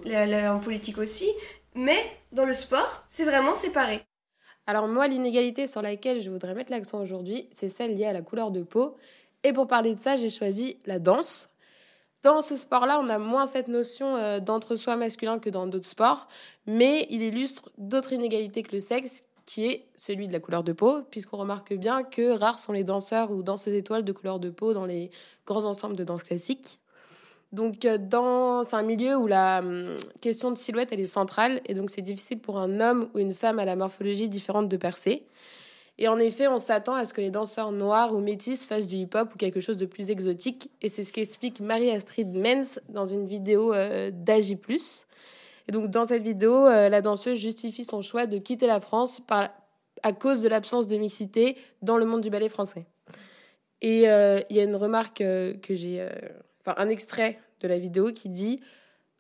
[0.48, 1.30] en politique aussi,
[1.76, 2.00] mais
[2.32, 4.04] dans le sport c'est vraiment séparé.
[4.68, 8.22] Alors moi, l'inégalité sur laquelle je voudrais mettre l'accent aujourd'hui, c'est celle liée à la
[8.22, 8.98] couleur de peau.
[9.44, 11.50] Et pour parler de ça, j'ai choisi la danse.
[12.22, 16.28] Dans ce sport-là, on a moins cette notion euh, d'entre-soi masculin que dans d'autres sports,
[16.66, 20.74] mais il illustre d'autres inégalités que le sexe, qui est celui de la couleur de
[20.74, 24.50] peau, puisqu'on remarque bien que rares sont les danseurs ou danseuses étoiles de couleur de
[24.50, 25.12] peau dans les
[25.46, 26.80] grands ensembles de danse classique.
[27.54, 31.62] Donc, euh, dans, un milieu où la hum, question de silhouette, elle est centrale.
[31.66, 34.78] Et donc, c'est difficile pour un homme ou une femme à la morphologie différente de
[34.78, 35.24] percer.
[36.00, 38.98] Et en effet, on s'attend à ce que les danseurs noirs ou métis fassent du
[38.98, 40.70] hip-hop ou quelque chose de plus exotique.
[40.82, 44.12] Et c'est ce qu'explique Marie-Astrid Menz dans une vidéo euh.
[45.70, 49.20] Et donc, dans cette vidéo, euh, la danseuse justifie son choix de quitter la France
[49.26, 49.50] par,
[50.04, 52.86] à cause de l'absence de mixité dans le monde du ballet français.
[53.82, 56.04] Et il y a une remarque que j'ai
[56.78, 58.60] un extrait de la vidéo qui dit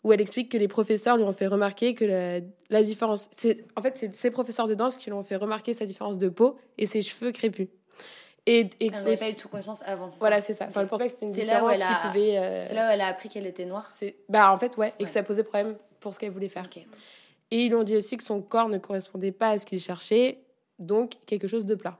[0.03, 3.29] où elle explique que les professeurs lui ont fait remarquer que la, la différence.
[3.35, 6.17] C'est, en fait, c'est ces professeurs de danse qui lui ont fait remarquer sa différence
[6.17, 7.67] de peau et ses cheveux crépus.
[8.45, 10.07] Et, et elle n'avait pas eu tout conscience avant.
[10.19, 10.67] Voilà, c'est ça.
[10.67, 12.37] Enfin, elle pensait que c'était une différence qui pouvait.
[12.37, 13.89] Euh, c'est là où elle a appris qu'elle était noire.
[13.93, 14.15] C'est...
[14.29, 16.69] Bah, en fait, ouais, et que ça posait problème pour ce qu'elle voulait faire.
[17.51, 19.81] Et ils lui ont dit aussi que son corps ne correspondait pas à ce qu'il
[19.81, 20.39] cherchait,
[20.79, 21.99] donc quelque chose de plat.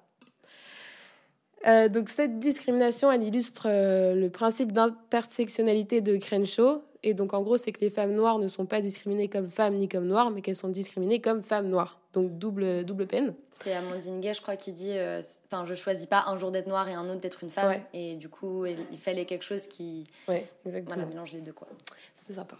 [1.65, 6.83] Euh, donc cette discrimination, elle illustre euh, le principe d'intersectionnalité de Crenshaw.
[7.03, 9.75] Et donc en gros, c'est que les femmes noires ne sont pas discriminées comme femmes
[9.75, 11.99] ni comme noires, mais qu'elles sont discriminées comme femmes noires.
[12.13, 13.33] Donc double, double peine.
[13.53, 16.67] C'est Amandine Gay, je crois, qui dit euh, Enfin, je choisis pas un jour d'être
[16.67, 17.79] noire et un autre d'être une femme.
[17.93, 20.95] Et du coup, il fallait quelque chose qui ouais, exactement.
[20.95, 21.53] Voilà, mélange les deux.
[21.53, 21.67] quoi.
[22.15, 22.57] C'est sympa.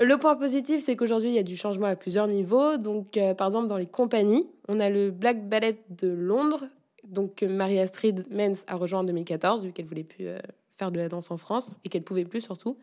[0.00, 2.76] Le point positif, c'est qu'aujourd'hui, il y a du changement à plusieurs niveaux.
[2.76, 6.66] Donc, par exemple, dans les compagnies, on a le Black Ballet de Londres
[7.08, 10.38] donc Marie-Astrid Menz a rejoint en 2014, vu qu'elle voulait plus euh,
[10.76, 12.76] faire de la danse en France et qu'elle pouvait plus surtout.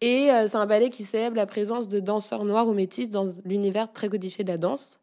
[0.00, 3.26] Et euh, c'est un ballet qui célèbre la présence de danseurs noirs ou métis dans
[3.44, 4.98] l'univers très codifié de la danse.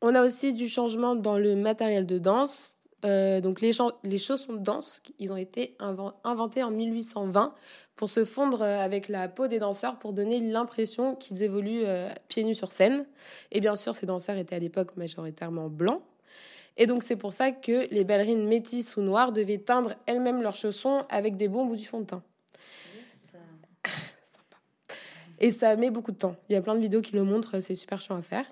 [0.00, 2.76] On a aussi du changement dans le matériel de danse.
[3.04, 3.72] Euh, donc les,
[4.04, 5.76] les chaussons de danse, ils ont été
[6.24, 7.54] inventés en 1820
[7.96, 11.84] pour se fondre avec la peau des danseurs pour donner l'impression qu'ils évoluent
[12.28, 13.04] pieds nus sur scène.
[13.50, 16.02] Et bien sûr, ces danseurs étaient à l'époque majoritairement blancs.
[16.76, 20.56] Et donc c'est pour ça que les ballerines métisses ou noires devaient teindre elles-mêmes leurs
[20.56, 22.22] chaussons avec des bons bouts du fond de teint.
[25.38, 26.36] Et ça met beaucoup de temps.
[26.48, 28.46] Il y a plein de vidéos qui le montrent, c'est super chiant à faire.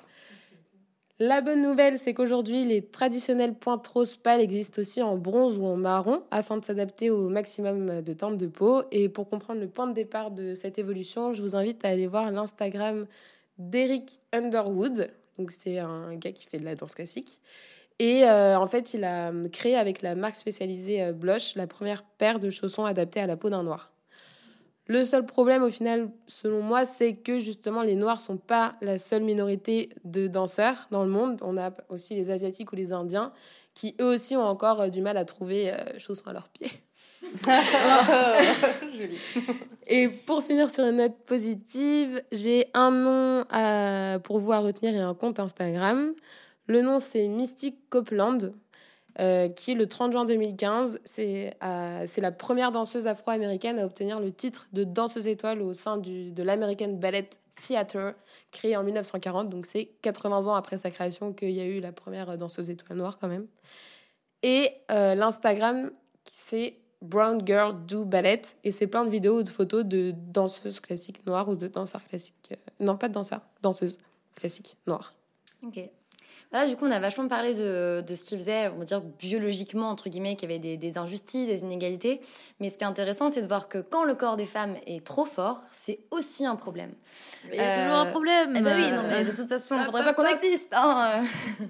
[1.23, 5.67] La bonne nouvelle, c'est qu'aujourd'hui, les traditionnelles pointes rose pâles existent aussi en bronze ou
[5.67, 8.85] en marron afin de s'adapter au maximum de teintes de peau.
[8.91, 12.07] Et pour comprendre le point de départ de cette évolution, je vous invite à aller
[12.07, 13.07] voir l'Instagram
[13.59, 15.11] d'Eric Underwood.
[15.39, 17.39] Donc, c'est un gars qui fait de la danse classique.
[18.01, 22.03] Et euh, en fait, il a créé avec la marque spécialisée euh, Blush la première
[22.03, 23.93] paire de chaussons adaptés à la peau d'un noir.
[24.87, 28.99] Le seul problème, au final, selon moi, c'est que justement, les Noirs sont pas la
[28.99, 31.39] seule minorité de danseurs dans le monde.
[31.43, 33.33] On a aussi les Asiatiques ou les Indiens
[33.75, 36.71] qui, eux aussi, ont encore euh, du mal à trouver euh, chaussons à leurs pieds.
[39.87, 44.95] et pour finir sur une note positive, j'ai un nom à, pour vous à retenir
[44.95, 46.15] et un compte Instagram.
[46.71, 48.39] Le nom, c'est Mystic Copeland.
[49.19, 54.69] Euh, qui, le 30 juin 2015, c'est la première danseuse afro-américaine à obtenir le titre
[54.73, 58.15] de danseuse étoile au sein de l'American Ballet Theatre,
[58.53, 59.51] créé en 1940.
[59.51, 62.99] Donc, c'est 80 ans après sa création qu'il y a eu la première danseuse étoile
[62.99, 63.49] noire, quand même.
[64.45, 65.91] Et euh, l'Instagram,
[66.23, 68.43] c'est Brown Girl Do Ballet.
[68.63, 72.05] Et c'est plein de vidéos ou de photos de danseuses classiques noires ou de danseurs
[72.05, 72.53] classiques.
[72.53, 73.99] Euh, non, pas de danseurs, danseuses
[74.37, 75.15] classiques noires.
[75.65, 75.91] Ok.
[76.53, 79.01] Voilà, du coup, on a vachement parlé de, de ce qu'il faisait, on va dire
[79.01, 82.21] biologiquement, entre guillemets, qu'il y avait des, injustices, des inégalités.
[82.59, 85.05] Mais ce qui est intéressant, c'est de voir que quand le corps des femmes est
[85.05, 86.93] trop fort, c'est aussi un problème.
[87.53, 88.53] Il y a toujours un problème.
[88.57, 90.73] Eh ben oui, non, mais de toute façon, il ne faudrait pas qu'on existe.
[90.73, 91.23] Hein.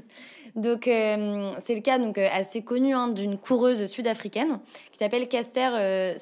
[0.56, 4.60] Donc, euh, c'est le cas donc, euh, assez connu hein, d'une coureuse sud-africaine
[4.92, 6.14] qui s'appelle Caster euh,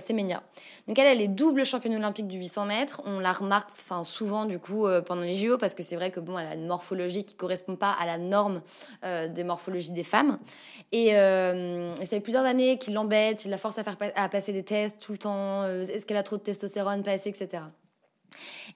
[0.00, 0.42] Semenya.
[0.88, 3.02] Donc, elle, est double championne olympique du 800 mètres.
[3.04, 3.70] On la remarque
[4.04, 6.66] souvent, du coup, pendant les JO parce que c'est vrai que bon, elle a une
[6.66, 8.62] morphologie qui correspond pas à la norme
[9.02, 10.38] des morphologies des femmes.
[10.92, 14.62] Et, ça fait plusieurs années qu'il l'embête, il la force à, faire à passer des
[14.62, 15.66] tests tout le temps.
[15.66, 17.62] Est-ce qu'elle a trop de testostérone, pas assez, etc.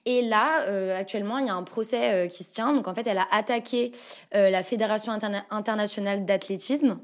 [0.05, 2.73] Et là, euh, actuellement, il y a un procès euh, qui se tient.
[2.73, 3.91] Donc, en fait, elle a attaqué
[4.33, 5.11] euh, la Fédération
[5.51, 6.99] internationale d'athlétisme,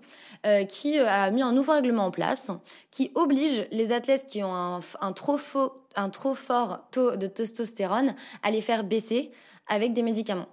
[0.70, 2.52] qui a mis un nouveau règlement en place,
[2.90, 8.86] qui oblige les athlètes qui ont un, trop, fort taux de testostérone à les faire
[8.86, 9.32] baisser
[9.68, 10.48] avec des médicaments.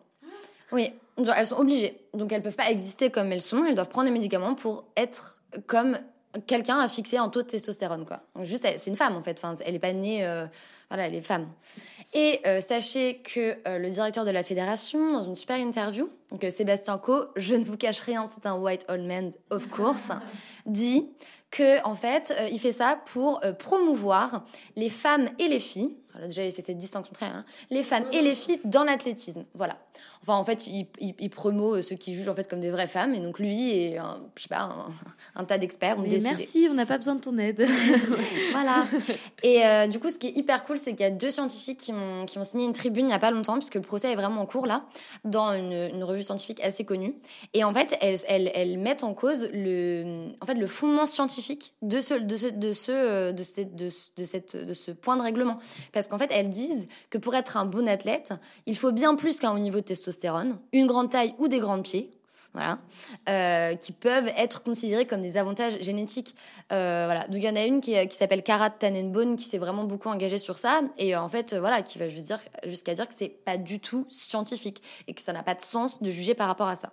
[0.72, 2.00] Oui, elles sont obligées.
[2.12, 3.64] Donc, elles peuvent pas exister comme elles sont.
[3.64, 5.96] Elles doivent prendre des médicaments pour être comme
[6.46, 8.20] quelqu'un a fixé un taux de testostérone, quoi.
[8.42, 9.38] juste, c'est une femme, en fait.
[9.42, 10.26] Enfin, elle n'est pas née
[10.90, 11.48] voilà, les femmes.
[12.12, 16.44] Et euh, sachez que euh, le directeur de la fédération, dans une super interview, donc
[16.44, 20.08] euh, Sébastien Co, je ne vous cache rien, c'est un white old man, of course,
[20.66, 21.10] dit
[21.50, 24.44] que en fait, il fait ça pour promouvoir
[24.76, 25.96] les femmes et les filles.
[26.14, 29.44] Alors déjà, il fait cette distinction très, hein, les femmes et les filles dans l'athlétisme.
[29.54, 29.76] Voilà.
[30.22, 33.14] Enfin, en fait, il, il, promeut ceux qui jugent en fait comme des vraies femmes,
[33.14, 34.70] et donc lui et un, je sais pas,
[35.34, 37.66] un, tas d'experts Merci, on n'a pas besoin de ton aide.
[38.52, 38.86] voilà.
[39.42, 41.92] Et du coup, ce qui est hyper cool, c'est qu'il y a deux scientifiques qui
[41.92, 44.16] ont, qui ont signé une tribune il n'y a pas longtemps, puisque le procès est
[44.16, 44.86] vraiment en cours là,
[45.24, 47.14] dans une, une revue scientifique assez connue.
[47.52, 51.74] Et en fait, elles, elles, elles, mettent en cause le, en fait, le fondement scientifique
[51.82, 55.22] de ce, de ce, de ce, de cette, de, de, cette, de ce point de
[55.22, 55.58] règlement.
[55.92, 58.32] Parce qu'en fait, elles disent que pour être un bon athlète,
[58.66, 61.82] il faut bien plus qu'un haut niveau de testostérone, une grande taille ou des grands
[61.82, 62.10] pieds
[62.54, 62.78] voilà,
[63.28, 66.36] euh, qui peuvent être considérés comme des avantages génétiques.
[66.72, 67.26] Euh, voilà.
[67.26, 70.08] Donc il y en a une qui, qui s'appelle Karat Tannenbaum qui s'est vraiment beaucoup
[70.08, 73.28] engagée sur ça et euh, en fait voilà qui va dire jusqu'à dire que c'est
[73.28, 76.68] pas du tout scientifique et que ça n'a pas de sens de juger par rapport
[76.68, 76.92] à ça.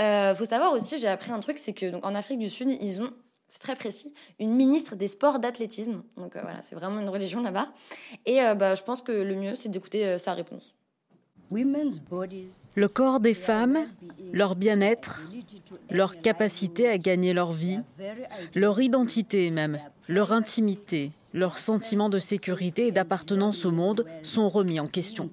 [0.00, 2.68] Euh, faut savoir aussi, j'ai appris un truc, c'est que donc en Afrique du Sud
[2.68, 3.12] ils ont
[3.52, 6.02] c'est très précis, une ministre des sports d'athlétisme.
[6.16, 7.68] Donc voilà, c'est vraiment une religion là-bas.
[8.24, 10.74] Et bah, je pense que le mieux, c'est d'écouter sa réponse.
[11.50, 13.84] Le corps des femmes,
[14.32, 15.20] leur bien-être,
[15.90, 17.80] leur capacité à gagner leur vie,
[18.54, 24.80] leur identité même, leur intimité, leur sentiment de sécurité et d'appartenance au monde sont remis
[24.80, 25.28] en question.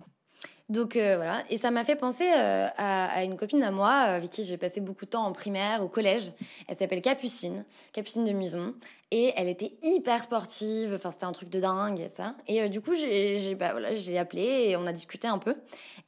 [0.69, 4.17] Donc euh, voilà, et ça m'a fait penser euh, à, une copine à moi euh,
[4.17, 6.31] avec qui j'ai passé beaucoup de temps en primaire, au collège.
[6.67, 8.75] Elle s'appelle Capucine, Capucine de Muson,
[9.09, 10.93] et elle était hyper sportive.
[10.93, 12.35] Enfin, c'était un truc de dingue et ça.
[12.47, 15.55] Et du coup, j'ai bah, voilà, j'ai appelé et on a discuté un peu.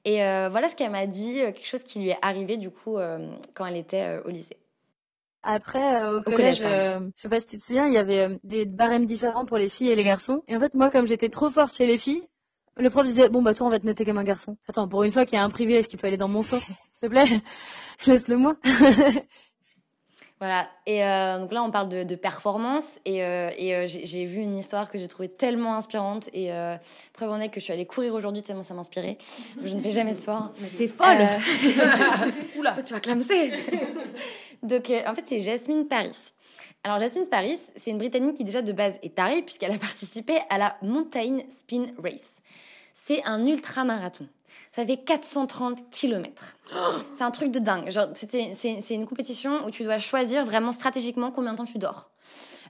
[0.05, 2.97] Et voilà ce qu'elle m'a dit, quelque chose qui lui est arrivé du coup
[3.55, 4.57] quand elle était au lycée.
[5.41, 9.07] Après, au, collège, je sais pas si tu te souviens, il y avait des barèmes
[9.07, 10.43] différents pour les filles et les garçons.
[10.47, 12.21] Et en fait, moi, comme j'étais trop forte chez les filles,
[12.77, 14.57] le prof disait bon bah toi on va te noter comme un garçon.
[14.67, 16.63] Attends pour une fois qu'il y a un privilège qui peut aller dans mon sens,
[16.63, 17.41] s'il te plaît,
[18.07, 18.55] laisse-le moi.
[20.41, 24.25] Voilà, et euh, donc là on parle de, de performance et, euh, et euh, j'ai
[24.25, 26.77] vu une histoire que j'ai trouvée tellement inspirante et euh,
[27.13, 29.19] preuve en est que je suis allée courir aujourd'hui tellement ça m'inspirait.
[29.63, 30.51] Je ne fais jamais de sport.
[30.59, 31.27] Mais t'es folle
[32.57, 33.51] Oula, tu vas clamser
[34.63, 36.33] Donc euh, en fait c'est Jasmine Paris.
[36.83, 40.39] Alors Jasmine Paris, c'est une Britannique qui déjà de base est tarée puisqu'elle a participé
[40.49, 42.41] à la Mountain Spin Race.
[42.93, 44.27] C'est un ultra-marathon.
[44.75, 46.57] Ça fait 430 km.
[47.15, 47.89] C'est un truc de dingue.
[48.13, 52.09] C'est c'est une compétition où tu dois choisir vraiment stratégiquement combien de temps tu dors.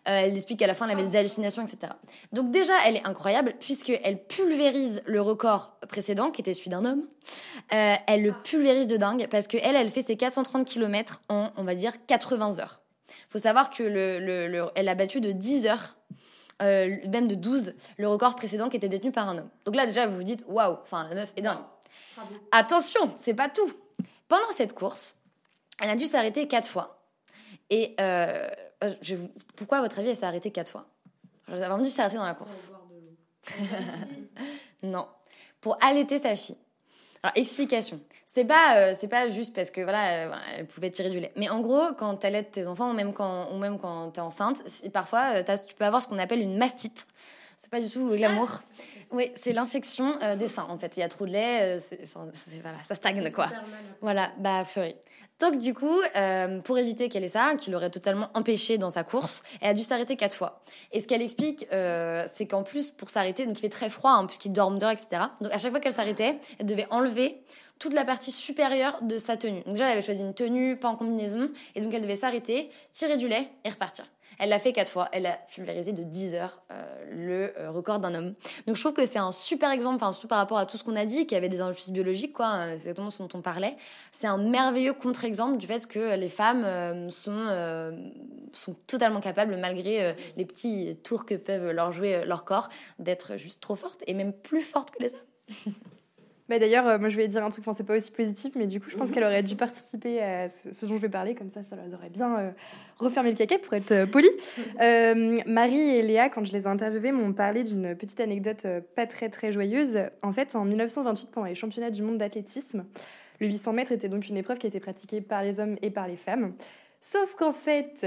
[0.08, 1.94] Euh, elle explique qu'à la fin, elle avait des hallucinations, etc.
[2.34, 7.04] Donc déjà, elle est incroyable puisqu'elle pulvérise le record précédent, qui était celui d'un homme.
[7.72, 11.64] Euh, elle le pulvérise de dingue parce qu'elle, elle fait ses 430 km en, on
[11.64, 12.81] va dire, 80 heures.
[13.32, 15.96] Faut savoir que le, le- le- elle a battu de 10 heures,
[16.62, 19.50] euh, même de 12, le record précédent qui était détenu par un homme.
[19.66, 21.60] Donc là, déjà, vous vous dites, waouh, enfin, la meuf est dingue.
[22.52, 23.72] Attention, c'est pas tout.
[24.28, 25.16] Pendant cette course,
[25.82, 27.04] elle a dû s'arrêter quatre fois.
[27.70, 28.48] Et euh,
[29.02, 29.16] je,
[29.56, 30.86] pourquoi, à votre avis, elle s'est arrêtée quatre fois?
[31.48, 32.72] Elle a vraiment dû s'arrêter dans la course.
[34.84, 35.08] non,
[35.62, 36.58] pour allaiter sa fille.
[37.24, 38.00] Alors, explication.
[38.34, 41.20] C'est pas, euh, c'est pas juste parce que voilà, euh, voilà, elle pouvait tirer du
[41.20, 41.34] lait.
[41.36, 44.22] Mais en gros, quand tu allaites tes enfants, ou même quand, ou même quand t'es
[44.22, 44.62] enceinte,
[44.94, 47.08] parfois euh, tu peux avoir ce qu'on appelle une mastite.
[47.60, 48.62] C'est pas du tout glamour.
[49.12, 50.96] Oui, c'est l'infection des seins en fait.
[50.96, 52.06] Il y a trop de lait, c'est-
[52.62, 53.48] voilà, ça stagne quoi.
[54.00, 54.96] Voilà, bah purée.
[55.42, 59.04] Donc du coup, euh, pour éviter qu'elle ait ça, qui l'aurait totalement empêchée dans sa
[59.04, 60.62] course, elle a dû s'arrêter quatre fois.
[60.92, 64.12] Et ce qu'elle explique, euh, c'est qu'en plus, pour s'arrêter, donc il fait très froid,
[64.12, 65.24] hein, puisqu'il dorment dehors, etc.
[65.42, 67.42] Donc à chaque fois qu'elle s'arrêtait, elle devait enlever
[67.80, 69.64] toute la partie supérieure de sa tenue.
[69.64, 72.70] Donc déjà, elle avait choisi une tenue, pas en combinaison, et donc elle devait s'arrêter,
[72.92, 74.06] tirer du lait et repartir.
[74.40, 75.10] Elle l'a fait quatre fois.
[75.12, 78.34] Elle a pulvérisé de 10 heures euh, le euh, record d'un homme.
[78.68, 80.84] Donc je trouve que c'est un super exemple, enfin, surtout par rapport à tout ce
[80.84, 82.52] qu'on a dit, qu'il y avait des injustices biologiques, quoi.
[82.54, 83.76] euh, C'est exactement ce dont on parlait.
[84.12, 87.32] C'est un merveilleux contre-exemple du fait que les femmes euh, sont,
[88.54, 93.62] sont totalement capables, malgré les petits tours que peuvent leur jouer leur corps, d'être juste
[93.62, 95.74] trop fortes et même plus fortes que les hommes.
[96.52, 98.68] Bah D'ailleurs, euh, moi je voulais dire un truc, enfin, c'est pas aussi positif, mais
[98.68, 101.34] du coup je pense qu'elle aurait dû participer à ce, ce dont je vais parler,
[101.34, 102.52] comme ça ça leur aurait bien euh,
[103.00, 104.28] refermé le caquet pour être euh, poli.
[104.82, 109.08] Euh, Marie et Léa, quand je les ai interviewées, m'ont parlé d'une petite anecdote pas
[109.08, 109.98] très très joyeuse.
[110.24, 112.84] En fait, en 1928, pendant les championnats du monde d'athlétisme,
[113.40, 116.10] le 800 mètres était donc une épreuve qui était pratiquée par les hommes et par
[116.10, 116.54] les femmes.
[117.00, 118.06] Sauf qu'en fait,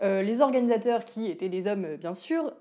[0.00, 2.52] les organisateurs, qui étaient des hommes bien sûr,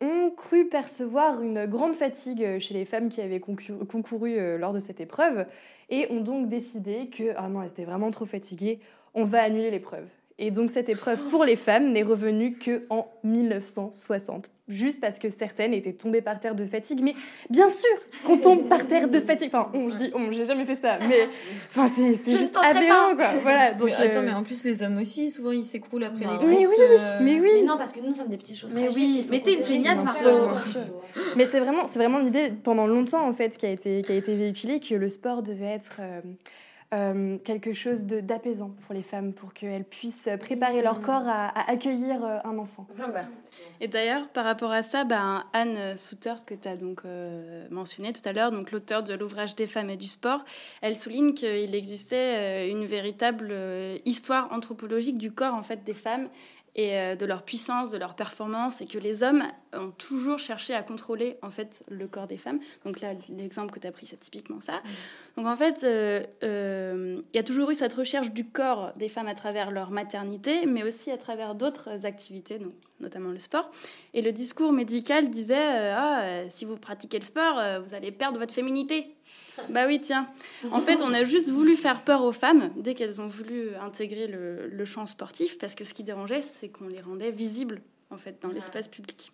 [0.00, 4.78] ont cru percevoir une grande fatigue chez les femmes qui avaient concouru euh, lors de
[4.78, 5.46] cette épreuve
[5.88, 8.80] et ont donc décidé que, ah non, elles étaient vraiment trop fatiguées,
[9.14, 10.06] on va annuler l'épreuve.
[10.42, 15.28] Et donc cette épreuve pour les femmes n'est revenue que en 1960, juste parce que
[15.28, 17.02] certaines étaient tombées par terre de fatigue.
[17.02, 17.14] Mais
[17.50, 17.90] bien sûr
[18.24, 19.50] qu'on tombe par terre de fatigue.
[19.52, 21.28] Enfin, on, je dis, on, j'ai jamais fait ça, mais
[21.68, 23.34] enfin, c'est, juste aberrant, quoi.
[23.42, 23.74] Voilà.
[23.74, 26.38] Donc, Mais attends, euh, mais en plus, les hommes aussi, souvent, ils s'écroulent après Bah
[26.40, 27.50] les Mais courses, oui, euh, mais oui.
[27.56, 30.02] Mais non, parce que nous sommes des petits choses Mais oui, mais t'es une feignasse,
[30.02, 30.54] Margot.
[31.36, 34.14] Mais c'est vraiment, c'est vraiment l'idée pendant longtemps en fait qui a été, qui a
[34.14, 36.20] été véhiculée que le sport devait être euh,
[36.92, 41.46] euh, quelque chose de d'apaisant pour les femmes, pour qu'elles puissent préparer leur corps à,
[41.46, 42.86] à accueillir euh, un enfant.
[43.80, 48.12] Et d'ailleurs, par rapport à ça, ben, Anne Souter, que tu as donc euh, mentionné
[48.12, 50.44] tout à l'heure, donc l'auteur de l'ouvrage des femmes et du sport,
[50.82, 53.54] elle souligne qu'il existait une véritable
[54.04, 56.28] histoire anthropologique du corps en fait des femmes
[56.80, 60.74] et euh, de leur puissance, de leur performance, et que les hommes ont toujours cherché
[60.74, 62.58] à contrôler en fait le corps des femmes.
[62.84, 64.80] Donc là, l'exemple que tu as pris, c'est typiquement ça.
[65.36, 69.10] Donc en fait, euh, euh, il y a toujours eu cette recherche du corps des
[69.10, 73.70] femmes à travers leur maternité, mais aussi à travers d'autres activités, donc notamment le sport.
[74.14, 77.94] Et le discours médical disait euh, ah, euh, si vous pratiquez le sport, euh, vous
[77.94, 79.08] allez perdre votre féminité.
[79.68, 80.28] bah oui, tiens.
[80.70, 84.26] En fait, on a juste voulu faire peur aux femmes dès qu'elles ont voulu intégrer
[84.26, 88.16] le, le champ sportif, parce que ce qui dérangeait, c'est qu'on les rendait visibles en
[88.16, 89.32] fait dans l'espace public.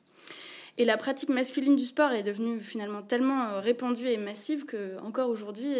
[0.78, 5.30] Et la pratique masculine du sport est devenue finalement tellement répandue et massive que encore
[5.30, 5.74] aujourd'hui,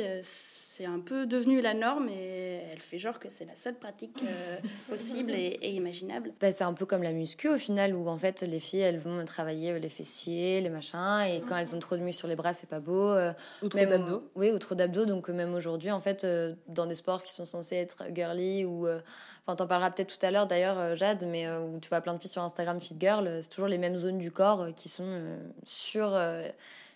[0.76, 4.22] c'est un peu devenu la norme et elle fait genre que c'est la seule pratique
[4.22, 4.56] euh,
[4.88, 6.32] possible et, et imaginable.
[6.40, 8.98] Bah, c'est un peu comme la muscu au final, où en fait les filles elles
[8.98, 12.28] vont travailler euh, les fessiers, les machins, et quand elles ont trop de muscles sur
[12.28, 13.08] les bras, c'est pas beau.
[13.10, 14.22] euh, Ou trop d'abdos.
[14.34, 15.06] Oui, ou trop d'abdos.
[15.06, 18.86] Donc même aujourd'hui, en fait, euh, dans des sports qui sont censés être girly, ou.
[18.86, 19.00] euh,
[19.48, 22.14] Enfin, t'en parleras peut-être tout à l'heure d'ailleurs, Jade, mais euh, où tu vois plein
[22.14, 24.88] de filles sur Instagram fit girl, c'est toujours les mêmes zones du corps euh, qui
[24.88, 26.48] sont euh, sur, euh,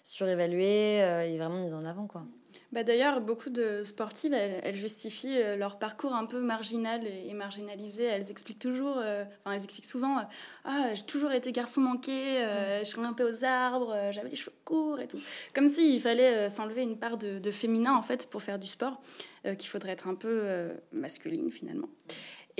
[0.02, 2.22] surévaluées euh, et vraiment mises en avant, quoi.
[2.72, 7.34] Bah D'ailleurs, beaucoup de sportives, elles, elles justifient euh, leur parcours un peu marginal et,
[7.34, 8.04] marginalisé.
[8.04, 10.22] Elles expliquent toujours, euh, enfin, elles expliquent souvent euh,
[10.64, 15.00] Ah, j'ai toujours été garçon manqué, euh, je grimpais aux arbres, j'avais les cheveux courts
[15.00, 15.18] et tout.
[15.52, 19.00] Comme s'il fallait s'enlever une part de, de féminin, en fait, pour faire du sport,
[19.58, 21.88] qu'il faudrait être un peu masculine, finalement.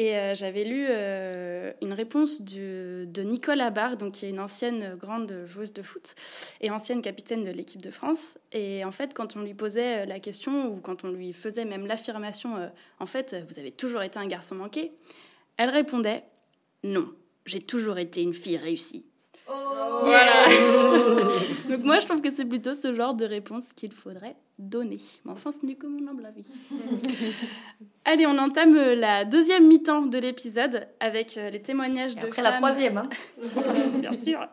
[0.01, 4.97] Et euh, j'avais lu euh, une réponse de Nicole Abar, donc, qui est une ancienne
[4.97, 6.15] grande joueuse de foot
[6.63, 8.39] et ancienne capitaine de l'équipe de France.
[8.51, 11.87] Et en fait, quand on lui posait la question, ou quand on lui faisait même
[11.87, 14.91] l'affirmation, en fait, vous avez toujours été un garçon manqué,
[15.59, 16.25] elle répondait
[16.83, 17.13] non,
[17.45, 19.05] j'ai toujours été une fille réussie.
[19.51, 20.01] Oh.
[20.05, 20.47] voilà.
[21.69, 24.99] Donc moi, je trouve que c'est plutôt ce genre de réponse qu'il faudrait donner.
[25.25, 26.47] Mais enfin, ce n'est que mon humble avis.
[28.05, 32.45] Allez, on entame la deuxième mi-temps de l'épisode avec euh, les témoignages de après femmes...
[32.45, 33.09] la troisième, hein.
[34.01, 34.47] Bien sûr.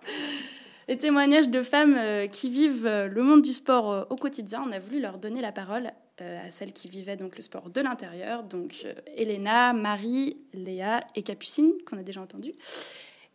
[0.88, 4.64] Les témoignages de femmes euh, qui vivent euh, le monde du sport au quotidien.
[4.66, 7.80] On a voulu leur donner la parole à celles qui vivaient donc le sport de
[7.80, 12.54] l'intérieur, donc Elena, Marie, Léa et Capucine, qu'on a déjà entendu.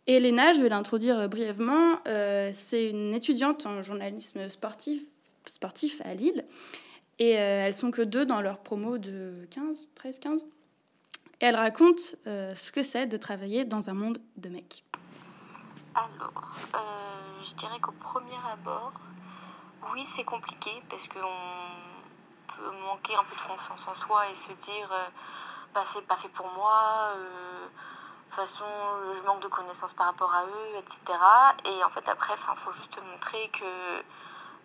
[0.07, 1.99] Elena, je vais l'introduire brièvement,
[2.53, 5.03] c'est une étudiante en journalisme sportif
[5.47, 6.45] sportifs à Lille.
[7.19, 10.45] Et euh, elles sont que deux dans leur promo de 15, 13, 15.
[11.41, 14.85] Et elles racontent euh, ce que c'est de travailler dans un monde de mecs.
[15.95, 18.93] Alors, euh, je dirais qu'au premier abord,
[19.93, 24.53] oui, c'est compliqué parce qu'on peut manquer un peu de confiance en soi et se
[24.53, 24.89] dire,
[25.75, 27.15] bah, c'est pas fait pour moi,
[28.33, 28.65] toute façon,
[29.15, 30.99] je manque de connaissances par rapport à eux, etc.
[31.67, 34.03] Et en fait, après, il faut juste montrer que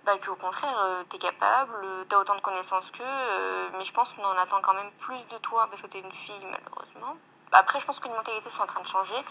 [0.05, 3.67] bah, qu'au contraire, euh, tu es capable, euh, tu as autant de connaissances qu'eux, euh,
[3.77, 5.99] mais je pense qu'on en attend quand même plus de toi parce que tu es
[5.99, 7.17] une fille, malheureusement.
[7.51, 9.21] Après, je pense que les mentalités sont en train de changer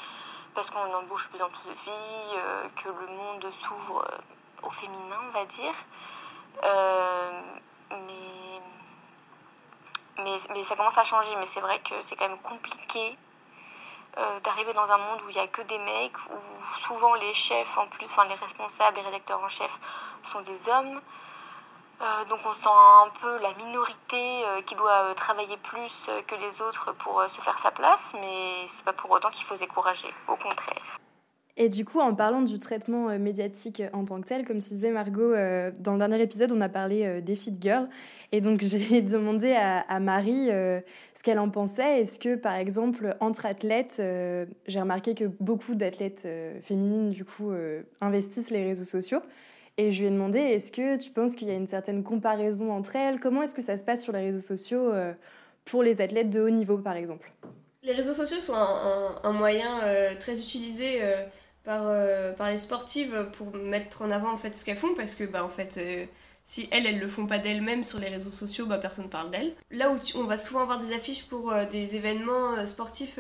[0.55, 2.41] parce qu'on embauche de plus en plus de filles,
[2.77, 4.07] que le monde s'ouvre
[4.63, 5.75] au féminin, on va dire.
[7.91, 8.61] mais,
[10.19, 13.17] mais, mais ça commence à changer, mais c'est vrai que c'est quand même compliqué
[14.43, 17.77] d'arriver dans un monde où il n'y a que des mecs, où souvent les chefs
[17.79, 19.79] en plus, enfin les responsables, les rédacteurs en chef
[20.23, 21.01] sont des hommes.
[22.03, 26.35] Euh, donc on sent un peu la minorité euh, qui doit euh, travailler plus que
[26.35, 29.61] les autres pour se faire sa place, mais c'est pas pour autant qu'il faut se
[29.61, 30.99] décourager, au contraire.
[31.59, 35.33] Et du coup, en parlant du traitement médiatique en tant que tel, comme disait Margot,
[35.79, 37.89] dans le dernier épisode, on a parlé des Fit Girls.
[38.33, 42.03] Et donc, j'ai demandé à, Marie ce qu'elle en pensait.
[42.03, 44.03] Est-ce que, par exemple, entre athlètes,
[44.67, 46.29] j'ai remarqué que beaucoup d'athlètes
[46.61, 47.53] féminines, du coup,
[48.03, 49.23] investissent les réseaux sociaux.
[49.79, 52.73] Et je lui ai demandé, est-ce que tu penses qu'il y a une certaine comparaison
[52.73, 53.21] entre elles?
[53.21, 55.13] Comment est-ce que ça se passe sur les réseaux sociaux euh,
[55.67, 57.31] pour les athlètes de haut niveau, par exemple?
[57.83, 61.01] Les réseaux sociaux sont un, moyen euh, très utilisé
[61.69, 65.25] euh, par, les sportives pour mettre en avant en fait, ce qu'elles font, parce que
[65.25, 65.81] bah, en fait,
[66.45, 69.53] si elles, elles le font pas d'elles-mêmes sur les réseaux sociaux, bah, personne parle d'elles.
[69.71, 73.19] Là où on va souvent avoir des affiches pour des événements sportifs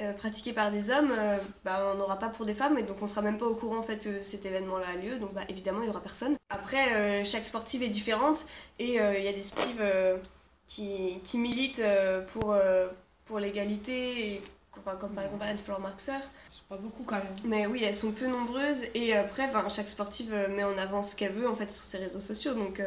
[0.00, 2.96] euh, pratiqué par des hommes, euh, bah, on n'aura pas pour des femmes et donc
[3.02, 5.18] on sera même pas au courant en fait que cet événement-là a lieu.
[5.18, 6.34] Donc bah, évidemment il y aura personne.
[6.48, 8.46] Après euh, chaque sportive est différente
[8.78, 9.84] et il y a des sportives
[10.66, 11.84] qui, qui, militent
[12.28, 12.56] pour,
[13.26, 14.42] pour l'égalité
[14.84, 16.18] comme par exemple Anne-Fleur Marxer.
[16.72, 17.26] Pas beaucoup quand même.
[17.44, 21.32] Mais oui, elles sont peu nombreuses et après chaque sportive met en avant ce qu'elle
[21.32, 22.54] veut en fait sur ses réseaux sociaux.
[22.54, 22.80] Donc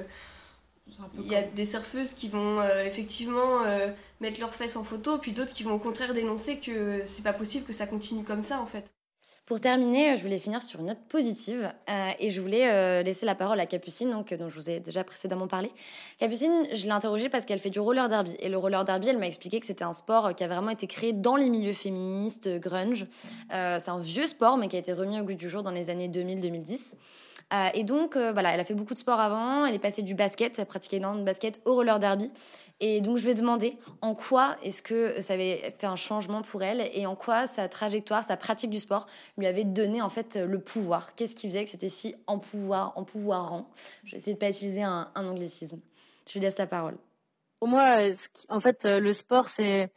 [1.17, 5.17] il y a des surfeuses qui vont euh, effectivement euh, mettre leurs fesses en photo,
[5.17, 8.43] puis d'autres qui vont au contraire dénoncer que c'est pas possible que ça continue comme
[8.43, 8.93] ça en fait.
[9.45, 13.35] Pour terminer, je voulais finir sur une note positive euh, et je voulais laisser la
[13.35, 15.71] parole à Capucine, dont je vous ai déjà précédemment parlé.
[16.19, 18.35] Capucine, je l'ai interrogée parce qu'elle fait du roller derby.
[18.39, 20.87] Et le roller derby, elle m'a expliqué que c'était un sport qui a vraiment été
[20.87, 23.05] créé dans les milieux féministes, grunge.
[23.51, 25.91] c'est un vieux sport, mais qui a été remis au goût du jour dans les
[25.91, 26.95] années 2000-2010.
[27.53, 29.65] Euh, et donc, euh, voilà, elle a fait beaucoup de sport avant.
[29.65, 32.31] Elle est passée du basket, elle a pratiqué énormément de basket au roller derby.
[32.81, 36.41] Et donc, je lui ai demandé en quoi est-ce que ça avait fait un changement
[36.41, 39.07] pour elle et en quoi sa trajectoire, sa pratique du sport
[39.37, 41.15] lui avait donné en fait le pouvoir.
[41.15, 43.69] Qu'est-ce qui faisait que c'était si en pouvoir, en pouvoirant
[44.03, 45.79] Je vais essayer de pas utiliser un, anglicisme.
[46.27, 46.97] Je lui laisse la parole.
[47.59, 47.99] Pour moi,
[48.49, 49.89] en fait, le sport, c'est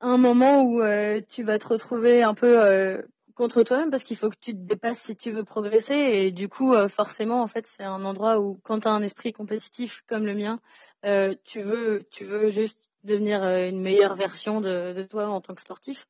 [0.00, 3.02] un moment où euh, tu vas te retrouver un peu
[3.40, 6.50] contre toi-même parce qu'il faut que tu te dépasses si tu veux progresser et du
[6.50, 10.04] coup euh, forcément en fait c'est un endroit où quand tu as un esprit compétitif
[10.06, 10.60] comme le mien
[11.04, 15.40] euh, tu veux tu veux juste devenir euh, une meilleure version de, de, toi en
[15.40, 16.06] tant que sportif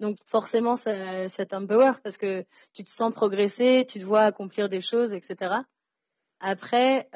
[0.00, 4.68] donc forcément ça, ça t'empower parce que tu te sens progresser tu te vois accomplir
[4.68, 5.54] des choses etc
[6.40, 7.08] après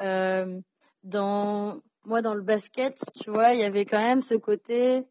[1.03, 5.05] dans moi dans le basket tu vois il y avait quand même ce côté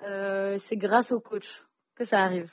[0.00, 1.62] c'est grâce au coach
[1.94, 2.50] que ça arrive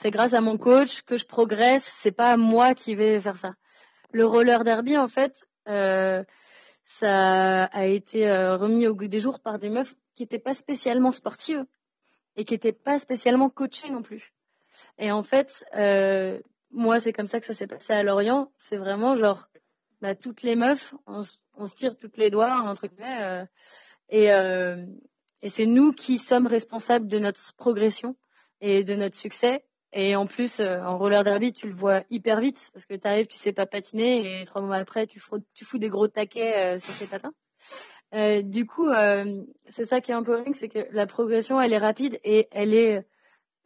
[0.00, 1.84] c'est grâce à mon coach que je progresse.
[1.98, 3.54] C'est pas moi qui vais faire ça.
[4.12, 6.22] Le roller derby, en fait, euh,
[6.90, 10.54] ça a été euh, remis au goût des jours par des meufs qui n'étaient pas
[10.54, 11.64] spécialement sportives
[12.36, 14.32] et qui n'étaient pas spécialement coachées non plus.
[14.98, 18.50] Et en fait, euh, moi, c'est comme ça que ça s'est passé à Lorient.
[18.56, 19.48] C'est vraiment genre,
[20.00, 23.46] bah, toutes les meufs, on, se tire toutes les doigts, entre guillemets.
[24.08, 24.30] et
[25.42, 28.16] et c'est nous qui sommes responsables de notre progression
[28.60, 29.64] et de notre succès.
[29.92, 33.08] Et en plus, euh, en roller derby, tu le vois hyper vite parce que tu
[33.08, 36.78] arrives, tu sais pas patiner et trois mois après, tu, fous des gros taquets euh,
[36.78, 37.32] sur tes patins.
[38.14, 41.60] Euh, du coup, euh, c'est ça qui est un peu ring, c'est que la progression,
[41.60, 43.06] elle est rapide et elle est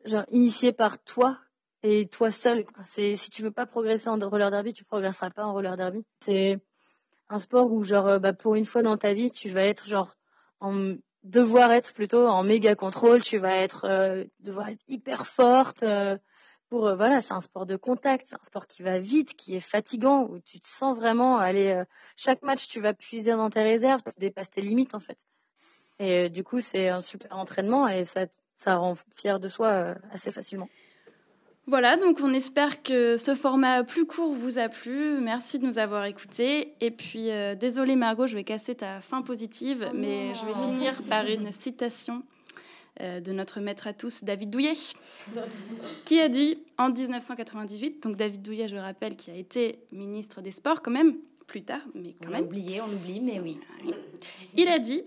[0.05, 1.39] genre initiée par toi
[1.83, 2.65] et toi seul.
[2.87, 6.05] C'est si tu veux pas progresser en roller derby, tu progresseras pas en roller derby.
[6.21, 6.61] C'est
[7.29, 10.15] un sport où genre bah, pour une fois dans ta vie, tu vas être genre
[10.61, 15.83] en devoir être plutôt en méga contrôle, tu vas être euh, devoir être hyper forte
[15.83, 16.17] euh,
[16.69, 19.55] pour euh, voilà, c'est un sport de contact, c'est un sport qui va vite, qui
[19.55, 21.83] est fatigant où tu te sens vraiment aller
[22.17, 25.19] chaque match tu vas puiser dans tes réserves, tu dépasses tes limites en fait.
[25.99, 30.31] Et du coup, c'est un super entraînement et ça ça rend fier de soi assez
[30.31, 30.69] facilement.
[31.69, 35.21] Voilà, donc on espère que ce format plus court vous a plu.
[35.21, 36.75] Merci de nous avoir écoutés.
[36.81, 40.55] Et puis, euh, désolé Margot, je vais casser ta fin positive, Oh mais je vais
[40.55, 42.25] finir par une citation
[43.01, 44.75] euh, de notre maître à tous, David Douillet,
[46.05, 50.43] qui a dit en 1998, donc David Douillet, je le rappelle, qui a été ministre
[50.43, 52.45] des Sports quand même, plus tard, mais quand On même.
[52.45, 53.59] oublié, on l'oublie, mais oui.
[54.57, 55.05] Il a dit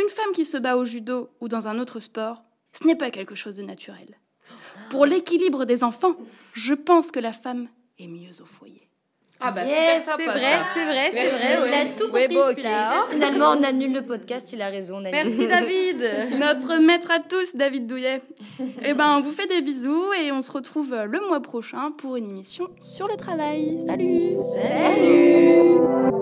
[0.00, 3.10] Une femme qui se bat au judo ou dans un autre sport, ce n'est pas
[3.10, 4.18] quelque chose de naturel.
[4.92, 6.14] Pour l'équilibre des enfants,
[6.52, 7.68] je pense que la femme
[7.98, 8.82] est mieux au foyer.
[9.44, 10.64] Ah bah Yes, c'est vrai, ça.
[10.74, 11.58] c'est vrai, c'est vrai.
[11.66, 13.06] Il a tout Ouais, compris, bon.
[13.10, 14.96] Finalement, on annule le podcast, il a raison.
[14.96, 15.10] on annule.
[15.12, 18.20] Merci David Notre maître à tous, David Douillet.
[18.84, 22.16] Eh ben, on vous fait des bisous et on se retrouve le mois prochain pour
[22.16, 23.82] une émission sur le travail.
[23.84, 26.21] Salut Salut